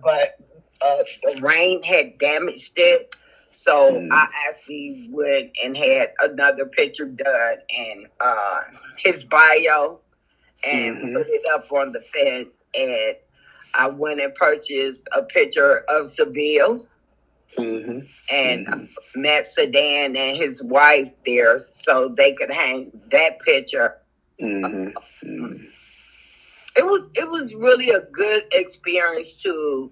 but 0.02 0.38
uh, 0.80 1.02
the 1.22 1.40
rain 1.40 1.82
had 1.82 2.18
damaged 2.18 2.74
it. 2.76 3.14
So 3.52 3.94
mm. 3.94 4.08
I 4.12 4.28
actually 4.46 5.08
went 5.10 5.52
and 5.64 5.76
had 5.76 6.12
another 6.22 6.66
picture 6.66 7.06
done 7.06 7.56
and 7.74 8.06
uh, 8.20 8.60
his 8.98 9.24
bio 9.24 10.00
and 10.62 10.96
mm-hmm. 10.96 11.16
put 11.16 11.26
it 11.28 11.42
up 11.50 11.72
on 11.72 11.92
the 11.92 12.02
fence. 12.14 12.64
And 12.74 13.16
I 13.74 13.88
went 13.88 14.20
and 14.20 14.34
purchased 14.34 15.08
a 15.16 15.22
picture 15.22 15.78
of 15.88 16.06
Sylville 16.06 16.86
mm-hmm. 17.56 18.00
and 18.30 18.66
mm-hmm. 18.66 19.20
met 19.20 19.46
Sedan 19.46 20.16
and 20.16 20.36
his 20.36 20.62
wife 20.62 21.10
there 21.24 21.60
so 21.82 22.08
they 22.08 22.34
could 22.34 22.50
hang 22.50 22.90
that 23.10 23.40
picture. 23.40 23.96
Mm-hmm. 24.40 25.66
It 26.76 26.84
was 26.84 27.10
it 27.14 27.28
was 27.28 27.54
really 27.54 27.90
a 27.90 28.00
good 28.00 28.44
experience 28.52 29.36
to 29.42 29.90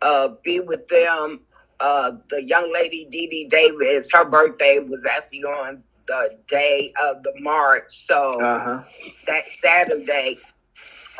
uh, 0.00 0.28
be 0.42 0.60
with 0.60 0.88
them. 0.88 1.40
Uh, 1.80 2.12
the 2.30 2.42
young 2.44 2.72
lady 2.72 3.06
Dee 3.10 3.26
Dee 3.26 3.44
Davis, 3.46 4.10
her 4.12 4.24
birthday 4.24 4.78
was 4.78 5.04
actually 5.04 5.44
on 5.44 5.82
the 6.06 6.38
day 6.48 6.92
of 7.02 7.22
the 7.22 7.32
march, 7.40 7.84
so 7.88 8.40
uh-huh. 8.40 8.82
that 9.26 9.48
Saturday 9.48 10.38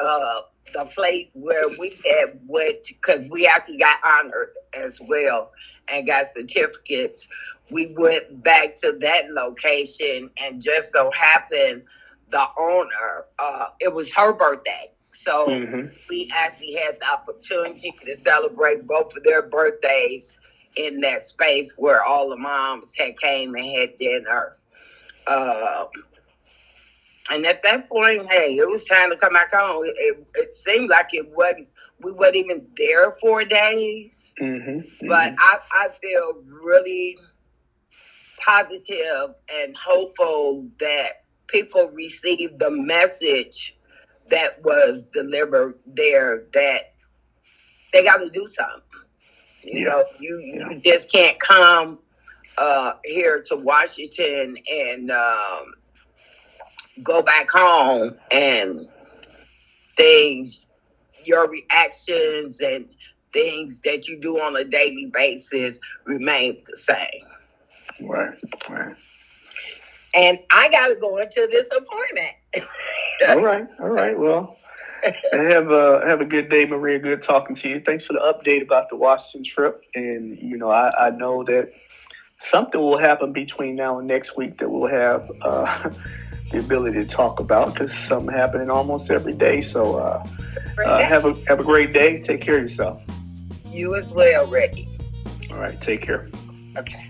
uh, 0.02 0.40
the 0.72 0.84
place 0.86 1.32
where 1.34 1.64
we 1.78 1.90
had 2.04 2.38
went 2.46 2.84
because 2.86 3.26
we 3.28 3.46
actually 3.46 3.78
got 3.78 3.98
honored 4.04 4.50
as 4.72 4.98
well 5.00 5.52
and 5.88 6.06
got 6.06 6.26
certificates. 6.28 7.28
We 7.70 7.94
went 7.96 8.42
back 8.42 8.74
to 8.76 8.92
that 9.00 9.30
location 9.30 10.30
and 10.38 10.62
just 10.62 10.92
so 10.92 11.10
happened 11.12 11.82
the 12.32 12.46
owner, 12.58 13.26
uh, 13.38 13.66
it 13.78 13.92
was 13.92 14.12
her 14.14 14.32
birthday. 14.32 14.90
So 15.22 15.46
mm-hmm. 15.46 15.86
we 16.08 16.30
actually 16.34 16.74
had 16.74 16.98
the 16.98 17.06
opportunity 17.06 17.94
to 18.04 18.16
celebrate 18.16 18.86
both 18.86 19.16
of 19.16 19.22
their 19.22 19.42
birthdays 19.42 20.38
in 20.76 21.00
that 21.02 21.22
space 21.22 21.74
where 21.76 22.04
all 22.04 22.30
the 22.30 22.36
moms 22.36 22.94
had 22.96 23.18
came 23.20 23.54
and 23.54 23.64
had 23.64 23.98
dinner. 23.98 24.56
Uh, 25.26 25.84
and 27.30 27.46
at 27.46 27.62
that 27.62 27.88
point, 27.88 28.26
hey, 28.28 28.56
it 28.56 28.68
was 28.68 28.84
time 28.84 29.10
to 29.10 29.16
come 29.16 29.34
back 29.34 29.52
home. 29.54 29.84
It, 29.84 29.94
it, 29.96 30.26
it 30.34 30.54
seemed 30.54 30.90
like 30.90 31.14
it 31.14 31.30
wasn't. 31.30 31.68
We 32.00 32.10
weren't 32.10 32.34
even 32.34 32.66
there 32.76 33.12
for 33.12 33.44
days, 33.44 34.34
mm-hmm, 34.40 34.70
mm-hmm. 34.70 35.06
but 35.06 35.34
I, 35.38 35.58
I 35.70 35.88
feel 36.00 36.42
really 36.48 37.16
positive 38.44 39.36
and 39.54 39.76
hopeful 39.76 40.66
that 40.80 41.22
people 41.46 41.92
received 41.94 42.58
the 42.58 42.72
message 42.72 43.76
that 44.32 44.64
was 44.64 45.04
delivered 45.12 45.74
there 45.86 46.44
that 46.54 46.94
they 47.92 48.02
got 48.02 48.16
to 48.16 48.30
do 48.30 48.46
something. 48.46 48.82
You 49.62 49.80
yeah. 49.80 49.90
know, 49.90 50.04
you 50.18 50.38
you 50.38 50.80
just 50.82 51.12
can't 51.12 51.38
come 51.38 51.98
uh, 52.56 52.94
here 53.04 53.42
to 53.48 53.56
Washington 53.56 54.56
and 54.70 55.10
um, 55.10 55.74
go 57.02 57.22
back 57.22 57.50
home 57.50 58.12
and 58.30 58.88
things, 59.96 60.64
your 61.24 61.48
reactions 61.48 62.60
and 62.60 62.86
things 63.34 63.80
that 63.80 64.08
you 64.08 64.18
do 64.18 64.38
on 64.38 64.56
a 64.56 64.64
daily 64.64 65.10
basis 65.12 65.78
remain 66.06 66.62
the 66.66 66.76
same. 66.76 68.08
Right, 68.08 68.40
right. 68.68 68.96
And 70.14 70.38
I 70.50 70.68
got 70.70 70.88
to 70.88 70.96
go 70.96 71.18
into 71.18 71.48
this 71.50 71.68
appointment. 71.68 72.32
all 73.28 73.42
right, 73.42 73.66
all 73.80 73.88
right. 73.88 74.18
Well, 74.18 74.58
have 75.32 75.70
a 75.70 76.02
have 76.06 76.20
a 76.20 76.24
good 76.24 76.48
day, 76.48 76.66
Maria. 76.66 76.98
Good 76.98 77.22
talking 77.22 77.56
to 77.56 77.68
you. 77.68 77.80
Thanks 77.80 78.06
for 78.06 78.12
the 78.12 78.20
update 78.20 78.62
about 78.62 78.88
the 78.88 78.96
Washington 78.96 79.44
trip. 79.44 79.82
And 79.94 80.38
you 80.38 80.56
know, 80.56 80.70
I, 80.70 81.06
I 81.06 81.10
know 81.10 81.44
that 81.44 81.72
something 82.38 82.80
will 82.80 82.98
happen 82.98 83.32
between 83.32 83.76
now 83.76 83.98
and 83.98 84.08
next 84.08 84.36
week 84.36 84.58
that 84.58 84.68
we'll 84.68 84.90
have 84.90 85.30
uh, 85.42 85.90
the 86.50 86.58
ability 86.58 87.00
to 87.02 87.08
talk 87.08 87.40
about 87.40 87.72
because 87.72 87.92
something 87.92 88.34
happening 88.34 88.70
almost 88.70 89.10
every 89.10 89.34
day. 89.34 89.60
So 89.60 89.96
uh, 89.96 90.26
uh, 90.84 90.98
have 90.98 91.24
a 91.24 91.34
have 91.48 91.60
a 91.60 91.64
great 91.64 91.92
day. 91.92 92.20
Take 92.20 92.40
care 92.40 92.56
of 92.56 92.62
yourself. 92.62 93.02
You 93.66 93.94
as 93.96 94.12
well, 94.12 94.46
Ricky. 94.48 94.88
All 95.50 95.58
right. 95.58 95.78
Take 95.80 96.02
care. 96.02 96.28
Okay. 96.76 97.08